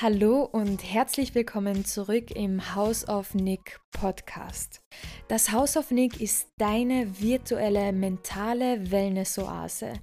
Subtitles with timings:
[0.00, 4.80] Hallo und herzlich willkommen zurück im House of Nick Podcast.
[5.26, 9.94] Das House of Nick ist deine virtuelle mentale Wellness-Oase.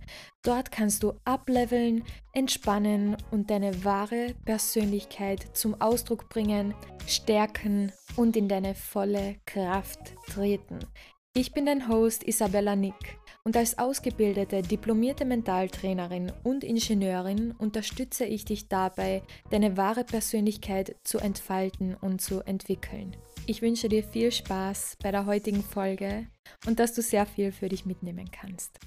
[0.43, 2.03] Dort kannst du ableveln,
[2.33, 6.73] entspannen und deine wahre Persönlichkeit zum Ausdruck bringen,
[7.07, 10.79] stärken und in deine volle Kraft treten.
[11.37, 18.45] Ich bin dein Host Isabella Nick und als ausgebildete diplomierte Mentaltrainerin und Ingenieurin unterstütze ich
[18.45, 23.17] dich dabei, deine wahre Persönlichkeit zu entfalten und zu entwickeln.
[23.47, 26.25] Ich wünsche dir viel Spaß bei der heutigen Folge
[26.67, 28.79] und dass du sehr viel für dich mitnehmen kannst.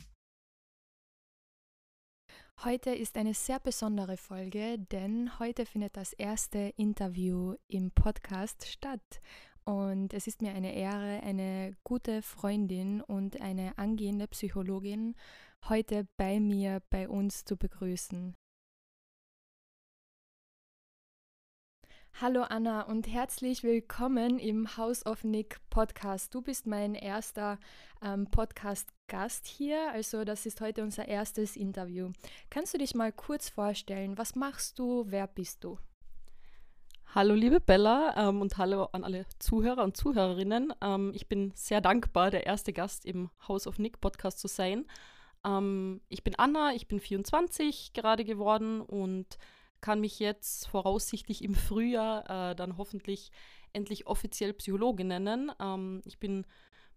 [2.64, 9.20] Heute ist eine sehr besondere Folge, denn heute findet das erste Interview im Podcast statt.
[9.68, 15.14] Und es ist mir eine Ehre, eine gute Freundin und eine angehende Psychologin
[15.68, 18.34] heute bei mir, bei uns zu begrüßen.
[22.14, 26.34] Hallo Anna und herzlich willkommen im House of Nick Podcast.
[26.34, 27.58] Du bist mein erster
[28.00, 32.10] ähm, Podcast-Gast hier, also das ist heute unser erstes Interview.
[32.48, 35.78] Kannst du dich mal kurz vorstellen, was machst du, wer bist du?
[37.14, 40.74] Hallo liebe Bella ähm, und hallo an alle Zuhörer und Zuhörerinnen.
[40.82, 44.84] Ähm, ich bin sehr dankbar, der erste Gast im House of Nick Podcast zu sein.
[45.42, 49.38] Ähm, ich bin Anna, ich bin 24 gerade geworden und
[49.80, 53.30] kann mich jetzt voraussichtlich im Frühjahr äh, dann hoffentlich
[53.72, 55.50] endlich offiziell Psychologin nennen.
[55.58, 56.44] Ähm, ich bin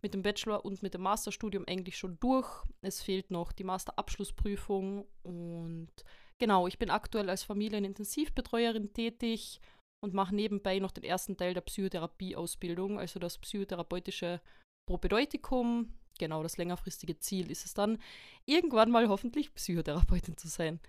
[0.01, 2.49] mit dem Bachelor und mit dem Masterstudium eigentlich schon durch.
[2.81, 5.91] Es fehlt noch die Masterabschlussprüfung und
[6.37, 9.61] genau, ich bin aktuell als Familienintensivbetreuerin tätig
[10.01, 14.41] und mache nebenbei noch den ersten Teil der Psychotherapieausbildung, also das psychotherapeutische
[14.87, 15.93] Propedeutikum.
[16.19, 17.97] Genau, das längerfristige Ziel ist es dann,
[18.45, 20.79] irgendwann mal hoffentlich Psychotherapeutin zu sein.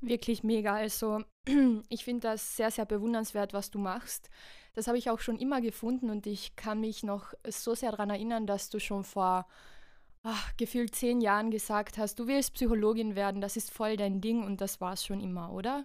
[0.00, 0.74] Wirklich mega.
[0.74, 1.24] Also
[1.88, 4.30] ich finde das sehr, sehr bewundernswert, was du machst.
[4.74, 8.10] Das habe ich auch schon immer gefunden und ich kann mich noch so sehr daran
[8.10, 9.46] erinnern, dass du schon vor
[10.22, 14.42] ach, gefühlt zehn Jahren gesagt hast, du willst Psychologin werden, das ist voll dein Ding
[14.44, 15.84] und das war es schon immer, oder?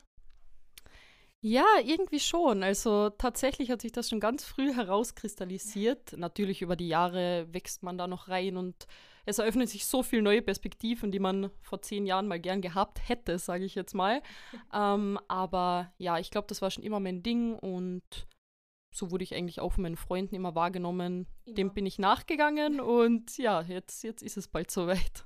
[1.47, 2.61] Ja, irgendwie schon.
[2.61, 6.17] Also tatsächlich hat sich das schon ganz früh herauskristallisiert.
[6.17, 8.85] Natürlich über die Jahre wächst man da noch rein und
[9.25, 12.99] es eröffnen sich so viele neue Perspektiven, die man vor zehn Jahren mal gern gehabt
[13.07, 14.21] hätte, sage ich jetzt mal.
[14.73, 18.03] ähm, aber ja, ich glaube, das war schon immer mein Ding und
[18.93, 21.27] so wurde ich eigentlich auch von meinen Freunden immer wahrgenommen.
[21.45, 21.55] Immer.
[21.55, 25.25] Dem bin ich nachgegangen und ja, jetzt, jetzt ist es bald soweit.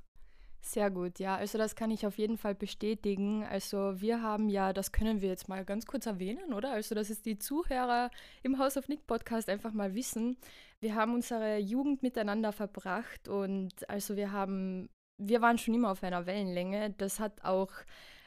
[0.64, 1.34] Sehr gut, ja.
[1.36, 3.44] Also das kann ich auf jeden Fall bestätigen.
[3.44, 6.70] Also wir haben ja, das können wir jetzt mal ganz kurz erwähnen, oder?
[6.70, 8.10] Also dass es die Zuhörer
[8.44, 10.36] im House of Nick Podcast einfach mal wissen.
[10.80, 16.02] Wir haben unsere Jugend miteinander verbracht und also wir haben, wir waren schon immer auf
[16.04, 16.94] einer Wellenlänge.
[16.96, 17.72] Das hat auch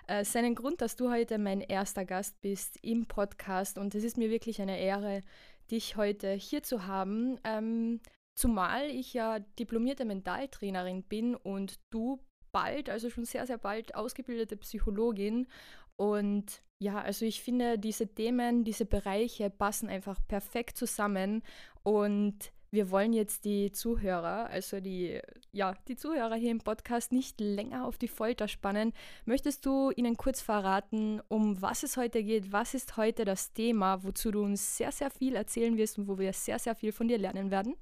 [0.08, 4.18] äh, seinen Grund, dass du heute mein erster Gast bist im Podcast und es ist
[4.18, 5.24] mir wirklich eine Ehre,
[5.72, 7.40] dich heute hier zu haben.
[7.46, 8.02] Ähm,
[8.36, 12.20] Zumal ich ja diplomierte Mentaltrainerin bin und du
[12.52, 15.48] bald, also schon sehr, sehr bald ausgebildete Psychologin.
[15.96, 21.44] Und ja, also ich finde, diese Themen, diese Bereiche passen einfach perfekt zusammen.
[21.84, 25.22] Und wir wollen jetzt die Zuhörer, also die,
[25.54, 28.92] ja, die Zuhörer hier im Podcast nicht länger auf die Folter spannen.
[29.24, 32.52] Möchtest du ihnen kurz verraten, um was es heute geht?
[32.52, 36.18] Was ist heute das Thema, wozu du uns sehr, sehr viel erzählen wirst und wo
[36.18, 37.76] wir sehr, sehr viel von dir lernen werden?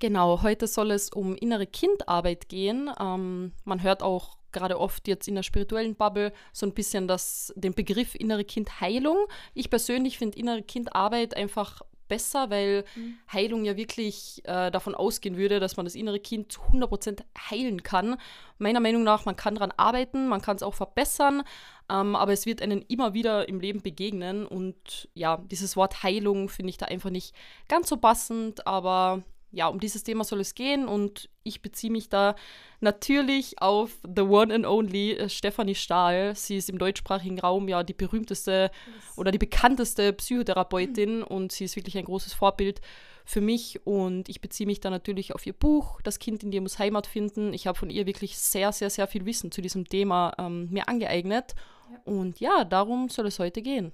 [0.00, 2.90] Genau, heute soll es um innere Kindarbeit gehen.
[2.98, 7.52] Ähm, man hört auch gerade oft jetzt in der spirituellen Bubble so ein bisschen das,
[7.54, 9.18] den Begriff innere Kindheilung.
[9.52, 13.18] Ich persönlich finde innere Kindarbeit einfach besser, weil mhm.
[13.30, 17.82] Heilung ja wirklich äh, davon ausgehen würde, dass man das innere Kind zu 100% heilen
[17.82, 18.16] kann.
[18.58, 21.42] Meiner Meinung nach, man kann daran arbeiten, man kann es auch verbessern,
[21.90, 26.48] ähm, aber es wird einen immer wieder im Leben begegnen und ja, dieses Wort Heilung
[26.48, 27.34] finde ich da einfach nicht
[27.68, 29.22] ganz so passend, aber
[29.52, 32.36] ja, um dieses Thema soll es gehen und ich beziehe mich da
[32.80, 36.34] natürlich auf the one and only äh, Stefanie Stahl.
[36.36, 39.18] Sie ist im deutschsprachigen Raum ja die berühmteste yes.
[39.18, 41.24] oder die bekannteste Psychotherapeutin mhm.
[41.24, 42.80] und sie ist wirklich ein großes Vorbild
[43.24, 46.60] für mich und ich beziehe mich da natürlich auf ihr Buch, Das Kind in dir
[46.60, 47.52] muss Heimat finden.
[47.52, 50.88] Ich habe von ihr wirklich sehr, sehr, sehr viel Wissen zu diesem Thema ähm, mir
[50.88, 51.54] angeeignet
[51.90, 52.00] ja.
[52.04, 53.92] und ja, darum soll es heute gehen.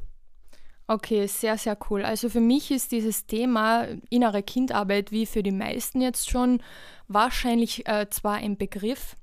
[0.89, 2.05] Okay, sehr, sehr cool.
[2.05, 6.63] Also für mich ist dieses Thema innere Kindarbeit wie für die meisten jetzt schon
[7.09, 9.17] wahrscheinlich äh, zwar ein Begriff,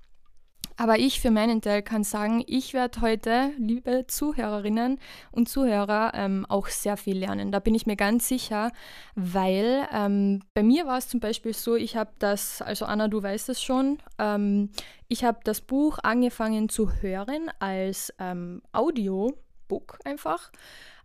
[0.75, 5.00] aber ich für meinen Teil kann sagen, ich werde heute, liebe Zuhörerinnen
[5.31, 7.51] und Zuhörer, ähm, auch sehr viel lernen.
[7.51, 8.71] Da bin ich mir ganz sicher,
[9.16, 13.21] weil ähm, bei mir war es zum Beispiel so, ich habe das, also Anna, du
[13.21, 14.71] weißt es schon, ähm,
[15.07, 19.38] ich habe das Buch angefangen zu hören als ähm, Audio
[19.68, 20.51] Book einfach.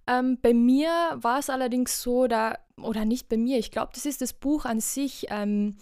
[0.08, 4.06] Ähm, bei mir war es allerdings so, da, oder nicht bei mir, ich glaube, das
[4.06, 5.26] ist das Buch an sich.
[5.31, 5.76] Ähm,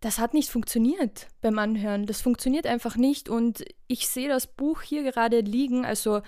[0.00, 2.06] das hat nicht funktioniert beim Anhören.
[2.06, 3.28] Das funktioniert einfach nicht.
[3.28, 5.84] Und ich sehe das Buch hier gerade liegen.
[5.84, 6.22] Also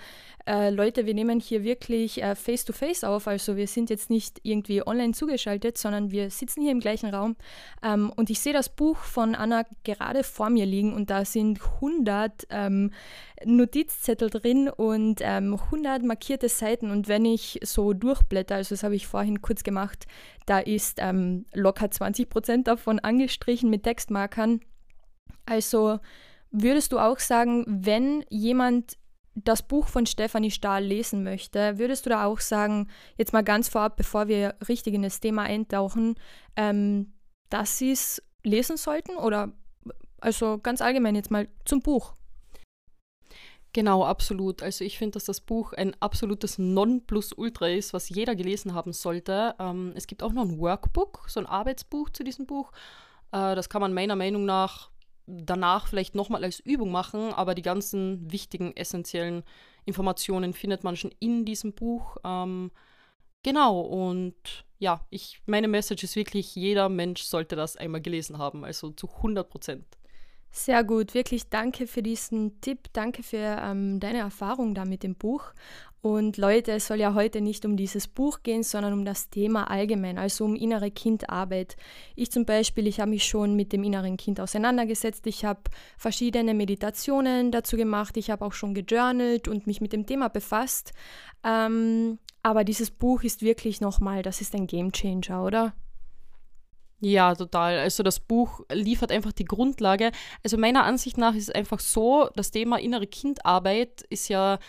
[0.45, 3.27] äh, Leute, wir nehmen hier wirklich äh, face-to-face auf.
[3.27, 7.37] Also wir sind jetzt nicht irgendwie online zugeschaltet, sondern wir sitzen hier im gleichen Raum.
[7.81, 11.61] Ähm, und ich sehe das Buch von Anna gerade vor mir liegen und da sind
[11.75, 12.91] 100 ähm,
[13.45, 16.91] Notizzettel drin und ähm, 100 markierte Seiten.
[16.91, 20.07] Und wenn ich so durchblätter, also das habe ich vorhin kurz gemacht,
[20.45, 24.61] da ist ähm, locker 20 Prozent davon angestrichen mit Textmarkern.
[25.45, 25.99] Also
[26.51, 28.97] würdest du auch sagen, wenn jemand
[29.35, 33.69] das Buch von Stefanie Stahl lesen möchte, würdest du da auch sagen, jetzt mal ganz
[33.69, 36.15] vorab, bevor wir richtig in das Thema eintauchen,
[36.55, 37.13] ähm,
[37.49, 39.15] dass sie es lesen sollten?
[39.15, 39.51] Oder
[40.19, 42.13] also ganz allgemein jetzt mal zum Buch?
[43.73, 44.63] Genau, absolut.
[44.63, 49.55] Also ich finde, dass das Buch ein absolutes Nonplusultra ist, was jeder gelesen haben sollte.
[49.59, 52.71] Ähm, es gibt auch noch ein Workbook, so ein Arbeitsbuch zu diesem Buch.
[53.31, 54.91] Äh, das kann man meiner Meinung nach
[55.25, 59.43] danach vielleicht nochmal als Übung machen, aber die ganzen wichtigen, essentiellen
[59.85, 62.17] Informationen findet man schon in diesem Buch.
[62.25, 62.71] Ähm,
[63.43, 68.65] genau, und ja, ich, meine Message ist wirklich, jeder Mensch sollte das einmal gelesen haben,
[68.65, 69.85] also zu 100 Prozent.
[70.53, 75.15] Sehr gut, wirklich danke für diesen Tipp, danke für ähm, deine Erfahrung da mit dem
[75.15, 75.53] Buch.
[76.01, 79.69] Und Leute, es soll ja heute nicht um dieses Buch gehen, sondern um das Thema
[79.69, 81.77] allgemein, also um innere Kindarbeit.
[82.15, 85.25] Ich zum Beispiel, ich habe mich schon mit dem inneren Kind auseinandergesetzt.
[85.27, 85.61] Ich habe
[85.97, 88.17] verschiedene Meditationen dazu gemacht.
[88.17, 90.91] Ich habe auch schon gejournalt und mich mit dem Thema befasst.
[91.45, 95.73] Ähm, aber dieses Buch ist wirklich nochmal, das ist ein Game Changer, oder?
[97.03, 97.79] Ja, total.
[97.79, 100.11] Also das Buch liefert einfach die Grundlage.
[100.43, 104.59] Also meiner Ansicht nach ist es einfach so, das Thema innere Kindarbeit ist ja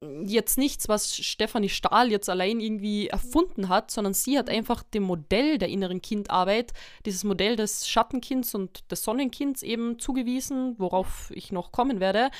[0.00, 5.02] jetzt nichts, was Stefanie Stahl jetzt allein irgendwie erfunden hat, sondern sie hat einfach dem
[5.02, 6.72] Modell der inneren Kindarbeit,
[7.04, 12.30] dieses Modell des Schattenkinds und des Sonnenkinds eben zugewiesen, worauf ich noch kommen werde.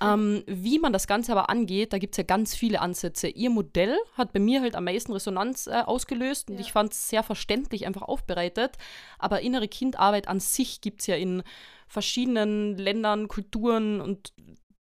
[0.00, 3.26] Ähm, wie man das Ganze aber angeht, da gibt es ja ganz viele Ansätze.
[3.26, 6.60] Ihr Modell hat bei mir halt am meisten Resonanz äh, ausgelöst und ja.
[6.60, 8.76] ich fand es sehr verständlich einfach aufbereitet.
[9.18, 11.42] Aber innere Kindarbeit an sich gibt es ja in
[11.88, 14.32] verschiedenen Ländern, Kulturen und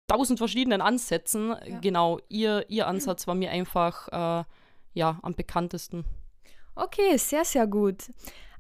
[0.08, 1.56] tausend verschiedenen Ansätzen.
[1.66, 1.80] Ja.
[1.80, 4.44] Genau, ihr, ihr Ansatz war mir einfach äh,
[4.94, 6.06] ja, am bekanntesten.
[6.76, 8.12] Okay, sehr, sehr gut.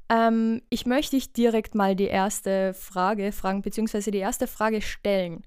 [0.09, 5.44] Ähm, ich möchte dich direkt mal die erste Frage fragen, beziehungsweise die erste Frage stellen.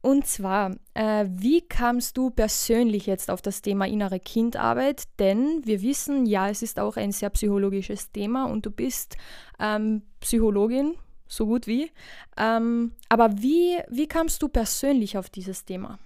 [0.00, 5.04] Und zwar, äh, wie kamst du persönlich jetzt auf das Thema innere Kindarbeit?
[5.18, 9.16] Denn wir wissen, ja, es ist auch ein sehr psychologisches Thema und du bist
[9.58, 10.94] ähm, Psychologin,
[11.26, 11.90] so gut wie.
[12.36, 15.98] Ähm, aber wie, wie kamst du persönlich auf dieses Thema?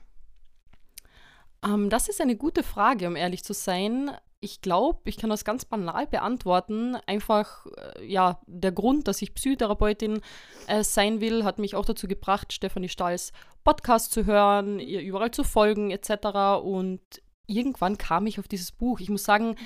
[1.64, 4.10] Ähm, das ist eine gute Frage, um ehrlich zu sein.
[4.40, 6.96] Ich glaube, ich kann das ganz banal beantworten.
[7.06, 10.20] Einfach, äh, ja, der Grund, dass ich Psychotherapeutin
[10.68, 13.32] äh, sein will, hat mich auch dazu gebracht, Stefanie Stahls
[13.64, 16.62] Podcast zu hören, ihr überall zu folgen etc.
[16.62, 17.00] Und
[17.48, 19.00] irgendwann kam ich auf dieses Buch.
[19.00, 19.56] Ich muss sagen,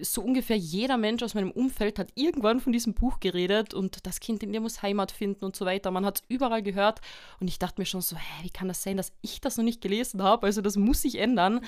[0.00, 4.20] so ungefähr jeder Mensch aus meinem Umfeld hat irgendwann von diesem Buch geredet und das
[4.20, 5.90] Kind in dir muss Heimat finden und so weiter.
[5.90, 7.00] Man hat es überall gehört
[7.40, 9.64] und ich dachte mir schon so, hä, wie kann das sein, dass ich das noch
[9.64, 10.46] nicht gelesen habe?
[10.46, 11.60] Also das muss sich ändern.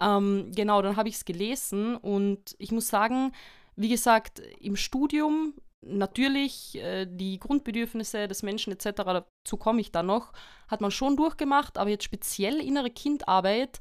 [0.00, 3.32] Ähm, genau, dann habe ich es gelesen und ich muss sagen,
[3.76, 10.06] wie gesagt, im Studium natürlich äh, die Grundbedürfnisse des Menschen etc., dazu komme ich dann
[10.06, 10.32] noch,
[10.68, 13.80] hat man schon durchgemacht, aber jetzt speziell innere Kindarbeit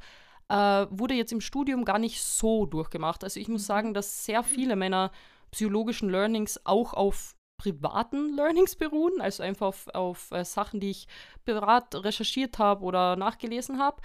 [0.49, 3.23] äh, wurde jetzt im Studium gar nicht so durchgemacht.
[3.23, 3.67] Also ich muss mhm.
[3.67, 5.11] sagen, dass sehr viele meiner
[5.51, 11.07] psychologischen Learnings auch auf privaten Learnings beruhen, also einfach auf, auf äh, Sachen, die ich
[11.45, 14.01] privat recherchiert habe oder nachgelesen habe.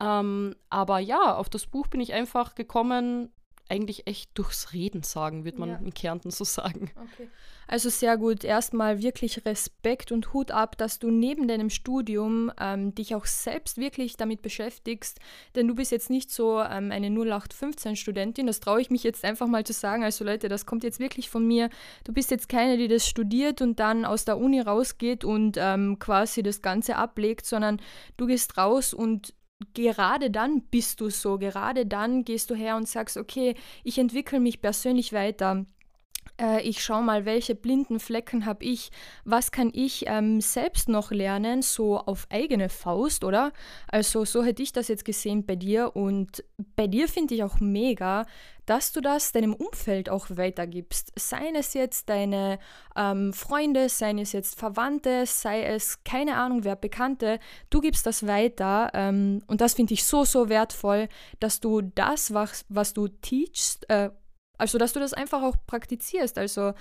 [0.00, 3.32] Ähm, aber ja, auf das Buch bin ich einfach gekommen,
[3.72, 5.76] eigentlich echt durchs Reden sagen, würde man ja.
[5.76, 6.90] in Kärnten so sagen.
[6.94, 7.28] Okay.
[7.66, 8.44] Also sehr gut.
[8.44, 13.78] Erstmal wirklich Respekt und Hut ab, dass du neben deinem Studium ähm, dich auch selbst
[13.78, 15.18] wirklich damit beschäftigst.
[15.54, 19.46] Denn du bist jetzt nicht so ähm, eine 0815-Studentin, das traue ich mich jetzt einfach
[19.46, 20.04] mal zu sagen.
[20.04, 21.70] Also Leute, das kommt jetzt wirklich von mir.
[22.04, 25.98] Du bist jetzt keine, die das studiert und dann aus der Uni rausgeht und ähm,
[25.98, 27.80] quasi das Ganze ablegt, sondern
[28.18, 29.32] du gehst raus und
[29.74, 33.54] gerade dann bist du so, gerade dann gehst du her und sagst, okay,
[33.84, 35.66] ich entwickle mich persönlich weiter.
[36.40, 38.90] Äh, ich schaue mal, welche blinden Flecken habe ich,
[39.24, 43.52] was kann ich ähm, selbst noch lernen, so auf eigene Faust, oder?
[43.88, 46.44] Also so hätte ich das jetzt gesehen bei dir und
[46.76, 48.26] bei dir finde ich auch mega,
[48.66, 51.12] dass du das deinem Umfeld auch weitergibst.
[51.18, 52.58] Seien es jetzt deine
[52.96, 57.38] ähm, Freunde, seien es jetzt Verwandte, sei es keine Ahnung wer, Bekannte,
[57.70, 61.08] du gibst das weiter ähm, und das finde ich so, so wertvoll,
[61.40, 64.10] dass du das, was, was du teachst, äh,
[64.62, 66.38] also, dass du das einfach auch praktizierst.
[66.38, 66.72] Also,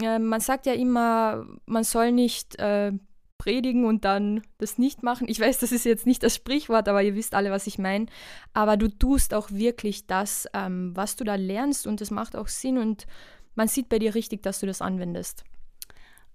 [0.00, 2.92] äh, man sagt ja immer, man soll nicht äh,
[3.38, 5.26] predigen und dann das nicht machen.
[5.30, 8.04] Ich weiß, das ist jetzt nicht das Sprichwort, aber ihr wisst alle, was ich meine.
[8.52, 12.48] Aber du tust auch wirklich das, ähm, was du da lernst und das macht auch
[12.48, 13.06] Sinn und
[13.54, 15.42] man sieht bei dir richtig, dass du das anwendest.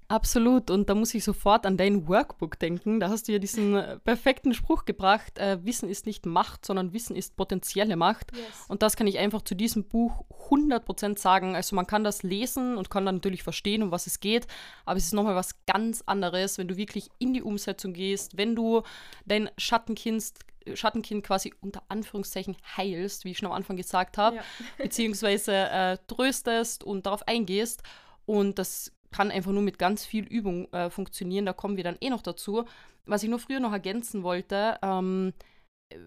[0.09, 0.71] Absolut.
[0.71, 2.99] Und da muss ich sofort an dein Workbook denken.
[2.99, 6.93] Da hast du ja diesen äh, perfekten Spruch gebracht, äh, Wissen ist nicht Macht, sondern
[6.93, 8.31] Wissen ist potenzielle Macht.
[8.33, 8.43] Yes.
[8.69, 11.55] Und das kann ich einfach zu diesem Buch 100% sagen.
[11.55, 14.47] Also man kann das lesen und kann dann natürlich verstehen, um was es geht.
[14.85, 18.55] Aber es ist nochmal was ganz anderes, wenn du wirklich in die Umsetzung gehst, wenn
[18.55, 18.83] du
[19.25, 20.33] dein Schattenkind
[20.73, 24.43] Schattenkind quasi unter Anführungszeichen heilst, wie ich schon am Anfang gesagt habe, ja.
[24.77, 27.83] beziehungsweise äh, tröstest und darauf eingehst.
[28.25, 31.45] Und das kann einfach nur mit ganz viel Übung äh, funktionieren.
[31.45, 32.65] Da kommen wir dann eh noch dazu.
[33.05, 35.33] Was ich nur früher noch ergänzen wollte, ähm,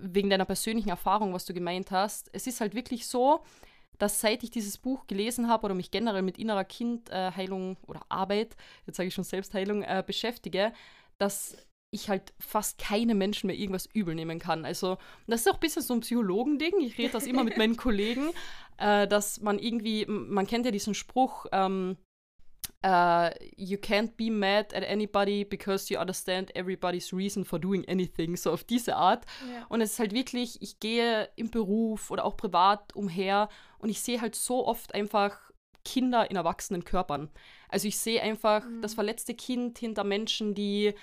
[0.02, 3.42] wegen deiner persönlichen Erfahrung, was du gemeint hast, es ist halt wirklich so,
[3.98, 8.00] dass seit ich dieses Buch gelesen habe oder mich generell mit innerer Kindheilung äh, oder
[8.08, 10.72] Arbeit, jetzt sage ich schon Selbstheilung, äh, beschäftige,
[11.18, 11.56] dass
[11.92, 14.64] ich halt fast keine Menschen mehr irgendwas übel nehmen kann.
[14.64, 16.80] Also, das ist auch ein bisschen so ein Psychologending.
[16.80, 18.30] Ich rede das immer mit meinen Kollegen,
[18.78, 21.96] äh, dass man irgendwie, man kennt ja diesen Spruch, ähm,
[22.84, 28.36] uh, you can't be mad at anybody because you understand everybody's reason for doing anything.
[28.36, 29.24] So auf diese Art.
[29.50, 29.66] Ja.
[29.68, 34.00] Und es ist halt wirklich, ich gehe im Beruf oder auch privat umher und ich
[34.00, 35.38] sehe halt so oft einfach
[35.84, 37.30] Kinder in erwachsenen Körpern.
[37.68, 38.82] Also ich sehe einfach mhm.
[38.82, 40.94] das verletzte Kind hinter Menschen, die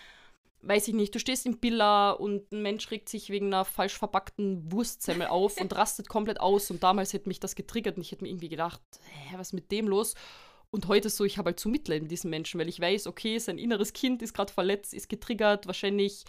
[0.61, 3.97] weiß ich nicht, du stehst im Billa und ein Mensch regt sich wegen einer falsch
[3.97, 6.71] verpackten Wurstsemmel auf und rastet komplett aus.
[6.71, 8.81] Und damals hätte mich das getriggert und ich hätte mir irgendwie gedacht,
[9.11, 10.15] hä, was ist mit dem los?
[10.73, 13.07] Und heute ist so, ich habe halt zu Mitleid mit diesem Menschen, weil ich weiß,
[13.07, 16.25] okay, sein inneres Kind ist gerade verletzt, ist getriggert, wahrscheinlich,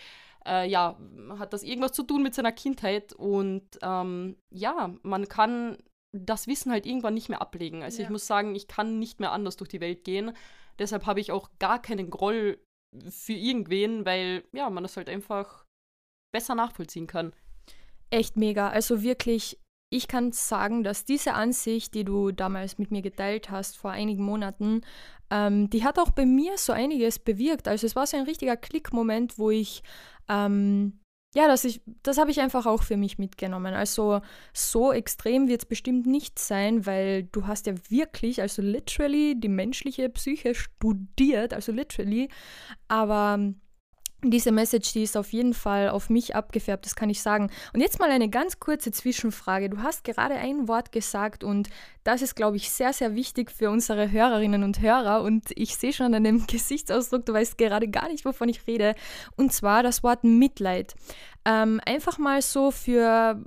[0.46, 0.98] äh, ja,
[1.38, 3.12] hat das irgendwas zu tun mit seiner Kindheit.
[3.12, 5.78] Und ähm, ja, man kann
[6.12, 7.82] das Wissen halt irgendwann nicht mehr ablegen.
[7.82, 8.04] Also ja.
[8.04, 10.32] ich muss sagen, ich kann nicht mehr anders durch die Welt gehen.
[10.78, 12.58] Deshalb habe ich auch gar keinen Groll
[13.10, 15.64] für irgendwen, weil ja, man das halt einfach
[16.32, 17.34] besser nachvollziehen kann.
[18.10, 18.70] Echt mega.
[18.70, 19.58] Also wirklich
[19.90, 24.24] ich kann sagen, dass diese Ansicht, die du damals mit mir geteilt hast vor einigen
[24.24, 24.82] Monaten,
[25.30, 27.68] ähm, die hat auch bei mir so einiges bewirkt.
[27.68, 29.82] Also es war so ein richtiger Klickmoment, wo ich
[30.28, 31.00] ähm,
[31.34, 33.74] ja, das, ich, das habe ich einfach auch für mich mitgenommen.
[33.74, 34.22] Also
[34.54, 39.48] so extrem wird es bestimmt nicht sein, weil du hast ja wirklich, also literally die
[39.48, 42.30] menschliche Psyche studiert, also literally.
[42.88, 43.52] Aber
[44.24, 47.50] diese Message, die ist auf jeden Fall auf mich abgefärbt, das kann ich sagen.
[47.72, 49.70] Und jetzt mal eine ganz kurze Zwischenfrage.
[49.70, 51.68] Du hast gerade ein Wort gesagt und
[52.02, 55.22] das ist, glaube ich, sehr, sehr wichtig für unsere Hörerinnen und Hörer.
[55.22, 58.94] Und ich sehe schon an deinem Gesichtsausdruck, du weißt gerade gar nicht, wovon ich rede.
[59.36, 60.96] Und zwar das Wort Mitleid.
[61.44, 63.40] Ähm, einfach mal so für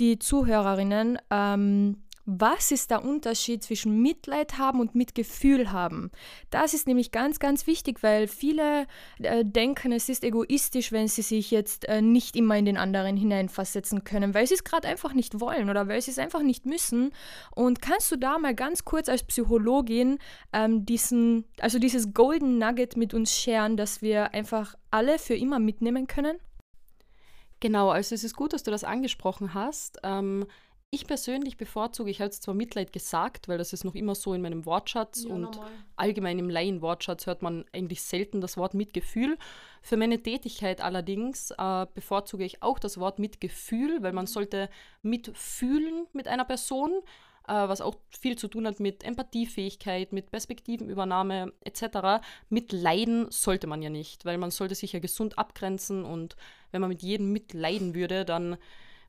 [0.00, 1.18] die Zuhörerinnen.
[1.30, 6.10] Ähm, was ist der Unterschied zwischen Mitleid haben und Mitgefühl haben?
[6.50, 8.86] Das ist nämlich ganz, ganz wichtig, weil viele
[9.18, 13.16] äh, denken, es ist egoistisch, wenn sie sich jetzt äh, nicht immer in den anderen
[13.16, 16.66] hineinversetzen können, weil sie es gerade einfach nicht wollen oder weil sie es einfach nicht
[16.66, 17.12] müssen.
[17.54, 20.18] Und kannst du da mal ganz kurz als Psychologin
[20.52, 25.58] ähm, diesen, also dieses Golden Nugget mit uns scheren, dass wir einfach alle für immer
[25.58, 26.36] mitnehmen können?
[27.60, 29.98] Genau, also es ist gut, dass du das angesprochen hast.
[30.04, 30.46] Ähm,
[30.90, 34.32] ich persönlich bevorzuge, ich habe jetzt zwar Mitleid gesagt, weil das ist noch immer so
[34.32, 35.70] in meinem Wortschatz ja, und normal.
[35.96, 39.36] allgemein im Laienwortschatz hört man eigentlich selten das Wort Mitgefühl.
[39.82, 44.28] Für meine Tätigkeit allerdings äh, bevorzuge ich auch das Wort Mitgefühl, weil man mhm.
[44.28, 44.70] sollte
[45.02, 46.92] mitfühlen mit einer Person,
[47.46, 52.24] äh, was auch viel zu tun hat mit Empathiefähigkeit, mit Perspektivenübernahme etc.
[52.48, 56.36] Mit Leiden sollte man ja nicht, weil man sollte sich ja gesund abgrenzen und
[56.70, 58.56] wenn man mit jedem mitleiden würde, dann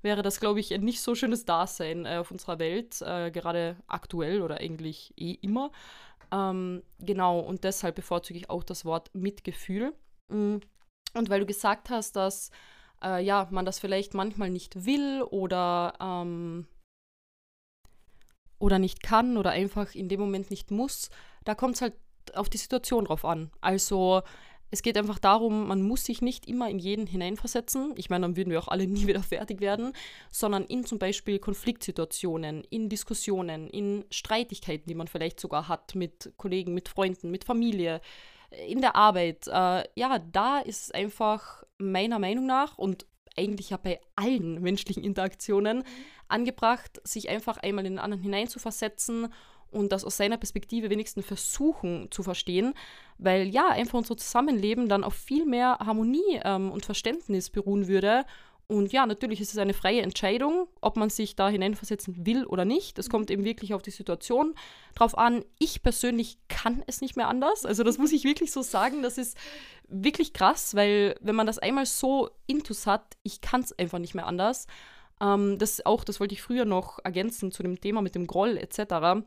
[0.01, 3.77] wäre das, glaube ich, ein nicht so schönes Dasein äh, auf unserer Welt, äh, gerade
[3.88, 5.72] aktuell oder eigentlich eh immer.
[6.32, 9.94] Ähm, genau, und deshalb bevorzuge ich auch das Wort Mitgefühl.
[10.29, 10.58] Mm.
[11.15, 12.51] Und weil du gesagt hast, dass
[13.03, 16.68] äh, ja, man das vielleicht manchmal nicht will oder, ähm,
[18.60, 21.10] oder nicht kann oder einfach in dem Moment nicht muss,
[21.46, 21.94] da kommt es halt
[22.36, 23.51] auf die Situation drauf an.
[23.62, 24.22] Also
[24.72, 27.94] es geht einfach darum, man muss sich nicht immer in jeden hineinversetzen.
[27.96, 29.94] Ich meine, dann würden wir auch alle nie wieder fertig werden,
[30.32, 36.34] sondern in zum Beispiel Konfliktsituationen, in Diskussionen, in Streitigkeiten, die man vielleicht sogar hat mit
[36.38, 38.02] Kollegen, mit Freunden, mit Familie,
[38.68, 39.48] in der Arbeit.
[39.48, 43.06] Äh, ja, da ist es einfach meiner Meinung nach und
[43.38, 45.84] eigentlich ja bei allen menschlichen Interaktionen
[46.28, 49.34] angebracht, sich einfach einmal in den anderen hineinzuversetzen
[49.72, 52.74] und das aus seiner Perspektive wenigstens versuchen zu verstehen,
[53.18, 58.26] weil ja, einfach unser Zusammenleben dann auf viel mehr Harmonie ähm, und Verständnis beruhen würde.
[58.68, 62.66] Und ja, natürlich ist es eine freie Entscheidung, ob man sich da hineinversetzen will oder
[62.66, 63.00] nicht.
[63.00, 64.54] Es kommt eben wirklich auf die Situation
[64.94, 65.44] drauf an.
[65.58, 67.66] Ich persönlich kann es nicht mehr anders.
[67.66, 69.02] Also das muss ich wirklich so sagen.
[69.02, 69.36] Das ist
[69.88, 74.14] wirklich krass, weil wenn man das einmal so intus hat, ich kann es einfach nicht
[74.14, 74.68] mehr anders.
[75.20, 78.56] Ähm, das auch, das wollte ich früher noch ergänzen zu dem Thema mit dem Groll
[78.56, 79.26] etc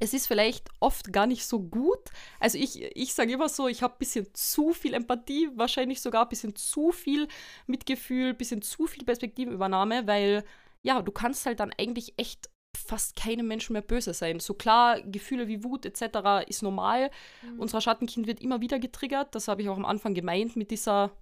[0.00, 2.10] es ist vielleicht oft gar nicht so gut.
[2.40, 6.22] Also ich, ich sage immer so, ich habe ein bisschen zu viel Empathie, wahrscheinlich sogar
[6.22, 7.28] ein bisschen zu viel
[7.66, 10.44] Mitgefühl, ein bisschen zu viel Perspektivenübernahme, weil
[10.82, 14.40] ja, du kannst halt dann eigentlich echt fast keinem Menschen mehr böse sein.
[14.40, 16.48] So klar, Gefühle wie Wut etc.
[16.48, 17.10] ist normal.
[17.42, 17.60] Mhm.
[17.60, 19.34] Unser Schattenkind wird immer wieder getriggert.
[19.34, 21.12] Das habe ich auch am Anfang gemeint mit dieser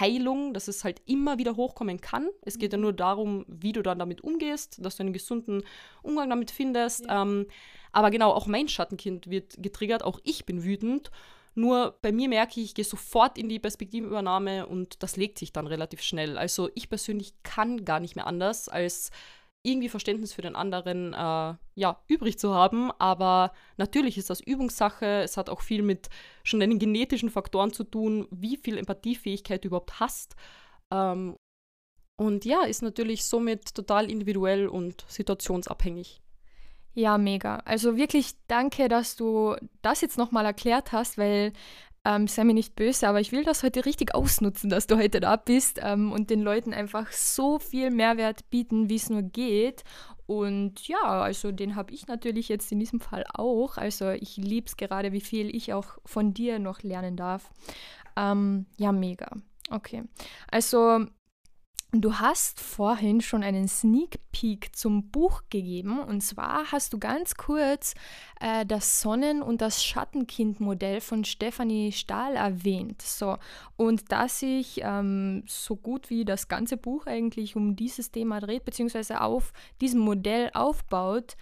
[0.00, 2.28] Heilung, dass es halt immer wieder hochkommen kann.
[2.42, 2.82] Es geht ja mhm.
[2.82, 5.62] nur darum, wie du dann damit umgehst, dass du einen gesunden
[6.02, 7.06] Umgang damit findest.
[7.06, 7.22] Ja.
[7.22, 7.46] Ähm,
[7.96, 11.10] aber genau, auch mein Schattenkind wird getriggert, auch ich bin wütend.
[11.54, 15.54] Nur bei mir merke ich, ich gehe sofort in die Perspektivenübernahme und das legt sich
[15.54, 16.36] dann relativ schnell.
[16.36, 19.10] Also ich persönlich kann gar nicht mehr anders, als
[19.62, 22.92] irgendwie Verständnis für den anderen äh, ja, übrig zu haben.
[22.98, 25.22] Aber natürlich ist das Übungssache.
[25.22, 26.10] Es hat auch viel mit
[26.44, 30.36] schon deinen genetischen Faktoren zu tun, wie viel Empathiefähigkeit du überhaupt hast.
[30.92, 31.34] Ähm,
[32.18, 36.20] und ja, ist natürlich somit total individuell und situationsabhängig.
[36.98, 37.58] Ja, mega.
[37.66, 41.52] Also wirklich danke, dass du das jetzt nochmal erklärt hast, weil
[42.06, 45.20] ähm, sei mir nicht böse, aber ich will das heute richtig ausnutzen, dass du heute
[45.20, 49.84] da bist ähm, und den Leuten einfach so viel Mehrwert bieten, wie es nur geht.
[50.24, 53.76] Und ja, also den habe ich natürlich jetzt in diesem Fall auch.
[53.76, 57.50] Also ich liebe es gerade, wie viel ich auch von dir noch lernen darf.
[58.16, 59.28] Ähm, ja, mega.
[59.68, 60.04] Okay.
[60.50, 61.08] Also
[61.92, 67.36] Du hast vorhin schon einen Sneak Peek zum Buch gegeben und zwar hast du ganz
[67.36, 67.94] kurz
[68.40, 73.00] äh, das Sonnen- und das Schattenkind-Modell von Stefanie Stahl erwähnt.
[73.02, 73.38] So,
[73.76, 78.64] und dass sich ähm, so gut wie das ganze Buch eigentlich um dieses Thema dreht,
[78.64, 81.36] beziehungsweise auf diesem Modell aufbaut,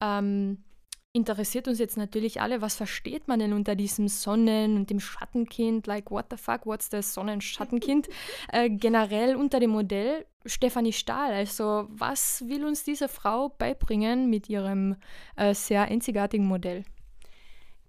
[0.00, 0.64] ähm,
[1.12, 5.86] interessiert uns jetzt natürlich alle, was versteht man denn unter diesem Sonnen- und dem Schattenkind?
[5.86, 8.08] Like, what the fuck, what's the Sonnen-Schattenkind?
[8.52, 11.32] äh, generell unter dem Modell Stefanie Stahl.
[11.32, 14.96] Also, was will uns diese Frau beibringen mit ihrem
[15.36, 16.84] äh, sehr einzigartigen Modell?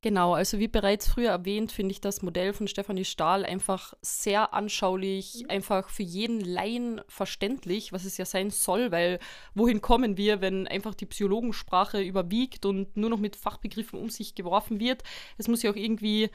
[0.03, 4.51] Genau, also wie bereits früher erwähnt, finde ich das Modell von Stefanie Stahl einfach sehr
[4.51, 5.51] anschaulich, mhm.
[5.51, 9.19] einfach für jeden Laien verständlich, was es ja sein soll, weil
[9.53, 14.33] wohin kommen wir, wenn einfach die Psychologensprache überwiegt und nur noch mit Fachbegriffen um sich
[14.33, 15.03] geworfen wird?
[15.37, 16.31] Es muss ja auch irgendwie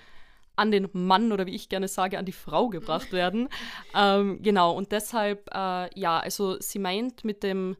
[0.54, 3.48] an den Mann oder wie ich gerne sage, an die Frau gebracht werden.
[3.96, 7.76] ähm, genau, und deshalb, äh, ja, also sie meint mit dem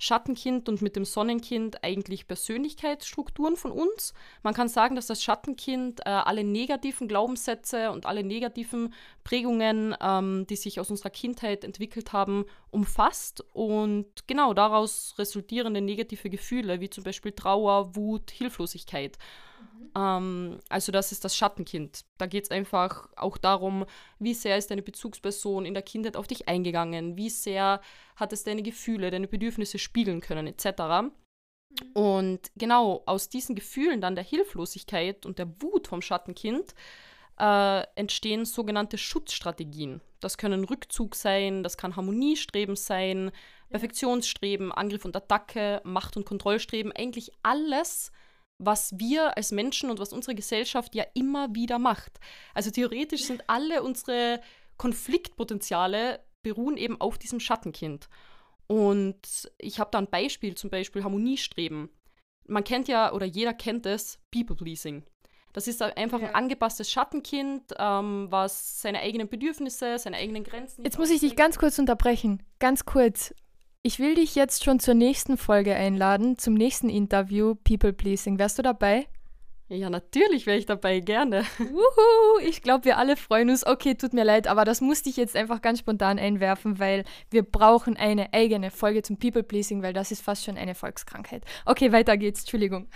[0.00, 4.14] Schattenkind und mit dem Sonnenkind eigentlich Persönlichkeitsstrukturen von uns.
[4.42, 10.46] Man kann sagen, dass das Schattenkind äh, alle negativen Glaubenssätze und alle negativen Prägungen, ähm,
[10.48, 16.88] die sich aus unserer Kindheit entwickelt haben, umfasst und genau daraus resultierende negative Gefühle, wie
[16.88, 19.18] zum Beispiel Trauer, Wut, Hilflosigkeit.
[19.96, 22.04] Ähm, also das ist das Schattenkind.
[22.18, 23.86] Da geht es einfach auch darum,
[24.18, 27.80] wie sehr ist deine Bezugsperson in der Kindheit auf dich eingegangen, wie sehr
[28.16, 30.66] hat es deine Gefühle, deine Bedürfnisse spiegeln können, etc.
[30.82, 31.12] Mhm.
[31.94, 36.74] Und genau aus diesen Gefühlen dann der Hilflosigkeit und der Wut vom Schattenkind
[37.38, 40.00] äh, entstehen sogenannte Schutzstrategien.
[40.20, 43.32] Das können Rückzug sein, das kann Harmoniestreben sein,
[43.70, 48.12] Perfektionsstreben, Angriff und Attacke, Macht- und Kontrollstreben, eigentlich alles,
[48.60, 52.20] was wir als Menschen und was unsere Gesellschaft ja immer wieder macht.
[52.54, 54.40] Also theoretisch sind alle unsere
[54.76, 58.08] Konfliktpotenziale beruhen eben auf diesem Schattenkind.
[58.66, 61.88] Und ich habe da ein Beispiel, zum Beispiel Harmoniestreben.
[62.46, 65.04] Man kennt ja, oder jeder kennt es, People-Pleasing.
[65.52, 66.28] Das ist einfach ja.
[66.28, 70.84] ein angepasstes Schattenkind, ähm, was seine eigenen Bedürfnisse, seine eigenen Grenzen.
[70.84, 72.42] Jetzt muss ich dich ganz kurz unterbrechen.
[72.60, 73.34] Ganz kurz.
[73.82, 78.38] Ich will dich jetzt schon zur nächsten Folge einladen, zum nächsten Interview People Pleasing.
[78.38, 79.06] Wärst du dabei?
[79.68, 81.46] Ja, natürlich wäre ich dabei, gerne.
[81.58, 83.66] Wuhu, ich glaube, wir alle freuen uns.
[83.66, 87.42] Okay, tut mir leid, aber das musste ich jetzt einfach ganz spontan einwerfen, weil wir
[87.42, 91.44] brauchen eine eigene Folge zum People Pleasing, weil das ist fast schon eine Volkskrankheit.
[91.64, 92.40] Okay, weiter geht's.
[92.40, 92.86] Entschuldigung.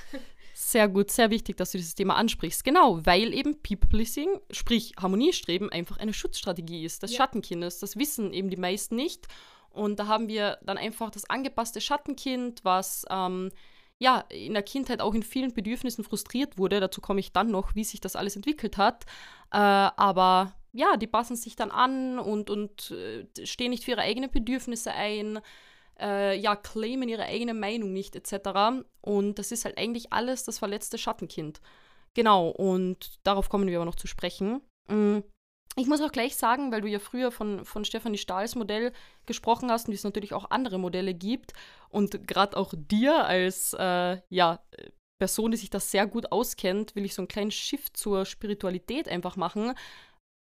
[0.53, 2.63] Sehr gut, sehr wichtig, dass du dieses Thema ansprichst.
[2.63, 7.17] Genau, weil eben People-Pleasing, sprich Harmoniestreben, einfach eine Schutzstrategie ist des ja.
[7.19, 7.79] Schattenkindes.
[7.79, 9.29] Das wissen eben die meisten nicht.
[9.75, 13.51] Und da haben wir dann einfach das angepasste Schattenkind, was ähm,
[13.99, 16.81] ja in der Kindheit auch in vielen Bedürfnissen frustriert wurde.
[16.81, 19.05] Dazu komme ich dann noch, wie sich das alles entwickelt hat.
[19.53, 24.03] Äh, aber ja, die passen sich dann an und, und äh, stehen nicht für ihre
[24.03, 25.41] eigenen Bedürfnisse ein
[26.01, 28.85] äh, ja, claimen ihre eigene Meinung nicht, etc.
[29.01, 31.61] Und das ist halt eigentlich alles das verletzte Schattenkind.
[32.15, 34.61] Genau, und darauf kommen wir aber noch zu sprechen.
[34.89, 35.19] Mm,
[35.77, 38.93] ich muss auch gleich sagen, weil du ja früher von, von Stefanie Stahls Modell
[39.27, 41.53] gesprochen hast und es natürlich auch andere Modelle gibt
[41.89, 44.61] und gerade auch dir als äh, ja,
[45.19, 49.09] Person, die sich das sehr gut auskennt, will ich so einen kleinen Shift zur Spiritualität
[49.09, 49.75] einfach machen,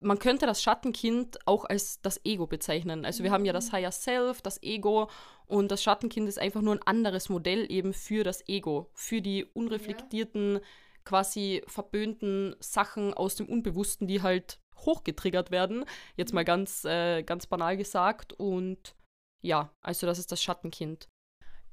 [0.05, 3.05] man könnte das Schattenkind auch als das Ego bezeichnen.
[3.05, 3.73] Also wir haben ja das mhm.
[3.73, 5.09] Higher Self, das Ego
[5.47, 9.44] und das Schattenkind ist einfach nur ein anderes Modell eben für das Ego, für die
[9.44, 10.61] unreflektierten,
[11.05, 15.84] quasi verböhnten Sachen aus dem Unbewussten, die halt hochgetriggert werden.
[16.16, 16.46] Jetzt mal mhm.
[16.46, 18.32] ganz, äh, ganz banal gesagt.
[18.32, 18.94] Und
[19.42, 21.08] ja, also das ist das Schattenkind.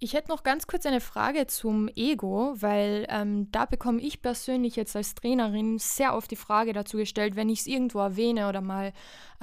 [0.03, 4.75] Ich hätte noch ganz kurz eine Frage zum Ego, weil ähm, da bekomme ich persönlich
[4.75, 8.61] jetzt als Trainerin sehr oft die Frage dazu gestellt, wenn ich es irgendwo erwähne oder
[8.61, 8.93] mal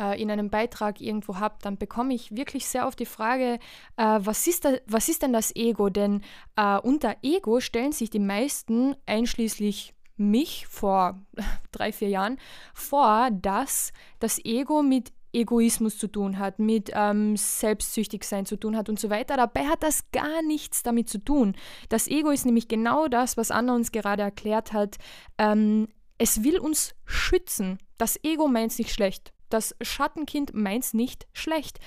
[0.00, 3.60] äh, in einem Beitrag irgendwo habe, dann bekomme ich wirklich sehr oft die Frage,
[3.96, 5.90] äh, was, ist da, was ist denn das Ego?
[5.90, 6.22] Denn
[6.56, 11.18] äh, unter Ego stellen sich die meisten, einschließlich mich vor
[11.72, 12.38] drei, vier Jahren,
[12.74, 18.88] vor, dass das Ego mit Egoismus zu tun hat, mit ähm, Selbstsüchtigsein zu tun hat
[18.88, 19.36] und so weiter.
[19.36, 21.54] Dabei hat das gar nichts damit zu tun.
[21.88, 24.96] Das Ego ist nämlich genau das, was Anna uns gerade erklärt hat.
[25.36, 27.78] Ähm, es will uns schützen.
[27.98, 29.32] Das Ego meint es nicht schlecht.
[29.50, 31.78] Das Schattenkind meint es nicht schlecht.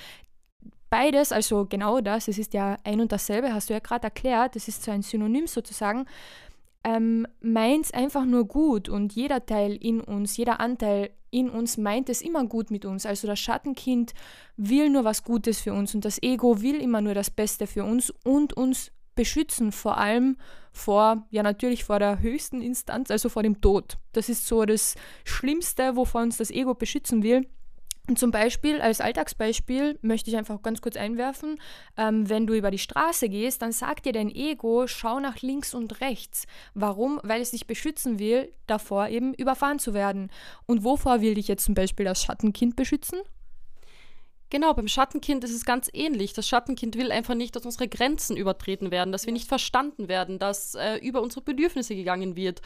[0.89, 4.57] Beides, also genau das, es ist ja ein und dasselbe, hast du ja gerade erklärt,
[4.57, 6.05] es ist so ein Synonym sozusagen
[6.83, 11.77] ähm, meint es einfach nur gut und jeder Teil in uns, jeder Anteil in uns
[11.77, 13.05] meint es immer gut mit uns.
[13.05, 14.13] Also das Schattenkind
[14.57, 17.83] will nur was Gutes für uns und das Ego will immer nur das Beste für
[17.83, 20.37] uns und uns beschützen, vor allem
[20.71, 23.97] vor, ja natürlich vor der höchsten Instanz, also vor dem Tod.
[24.13, 27.47] Das ist so das Schlimmste, wovor uns das Ego beschützen will.
[28.07, 31.61] Und zum Beispiel, als Alltagsbeispiel, möchte ich einfach ganz kurz einwerfen,
[31.97, 35.73] ähm, wenn du über die Straße gehst, dann sagt dir dein Ego, schau nach links
[35.73, 36.45] und rechts.
[36.73, 37.19] Warum?
[37.23, 40.31] Weil es dich beschützen will, davor eben überfahren zu werden.
[40.65, 43.19] Und wovor will dich jetzt zum Beispiel das Schattenkind beschützen?
[44.49, 46.33] Genau, beim Schattenkind ist es ganz ähnlich.
[46.33, 50.39] Das Schattenkind will einfach nicht, dass unsere Grenzen übertreten werden, dass wir nicht verstanden werden,
[50.39, 52.61] dass äh, über unsere Bedürfnisse gegangen wird.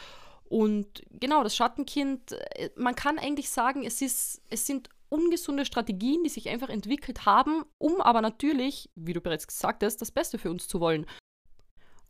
[0.48, 6.22] Und genau, das Schattenkind, äh, man kann eigentlich sagen, es, ist, es sind ungesunde Strategien,
[6.24, 10.38] die sich einfach entwickelt haben, um aber natürlich, wie du bereits gesagt hast, das Beste
[10.38, 11.06] für uns zu wollen.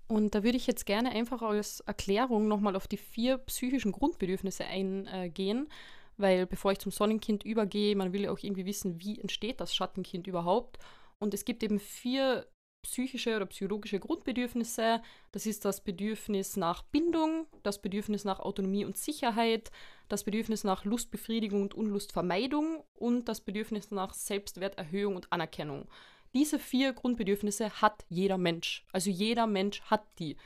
[0.08, 4.64] Und da würde ich jetzt gerne einfach als Erklärung nochmal auf die vier psychischen Grundbedürfnisse
[4.64, 5.68] eingehen,
[6.16, 9.74] weil bevor ich zum Sonnenkind übergehe, man will ja auch irgendwie wissen, wie entsteht das
[9.74, 10.78] Schattenkind überhaupt.
[11.18, 12.46] Und es gibt eben vier
[12.86, 15.02] psychische oder psychologische Grundbedürfnisse.
[15.32, 19.70] Das ist das Bedürfnis nach Bindung, das Bedürfnis nach Autonomie und Sicherheit,
[20.08, 25.88] das Bedürfnis nach Lustbefriedigung und Unlustvermeidung und das Bedürfnis nach Selbstwerterhöhung und Anerkennung.
[26.34, 28.84] Diese vier Grundbedürfnisse hat jeder Mensch.
[28.92, 30.36] Also jeder Mensch hat die.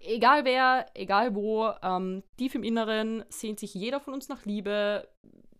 [0.00, 5.08] Egal wer, egal wo, ähm, tief im Inneren sehnt sich jeder von uns nach Liebe.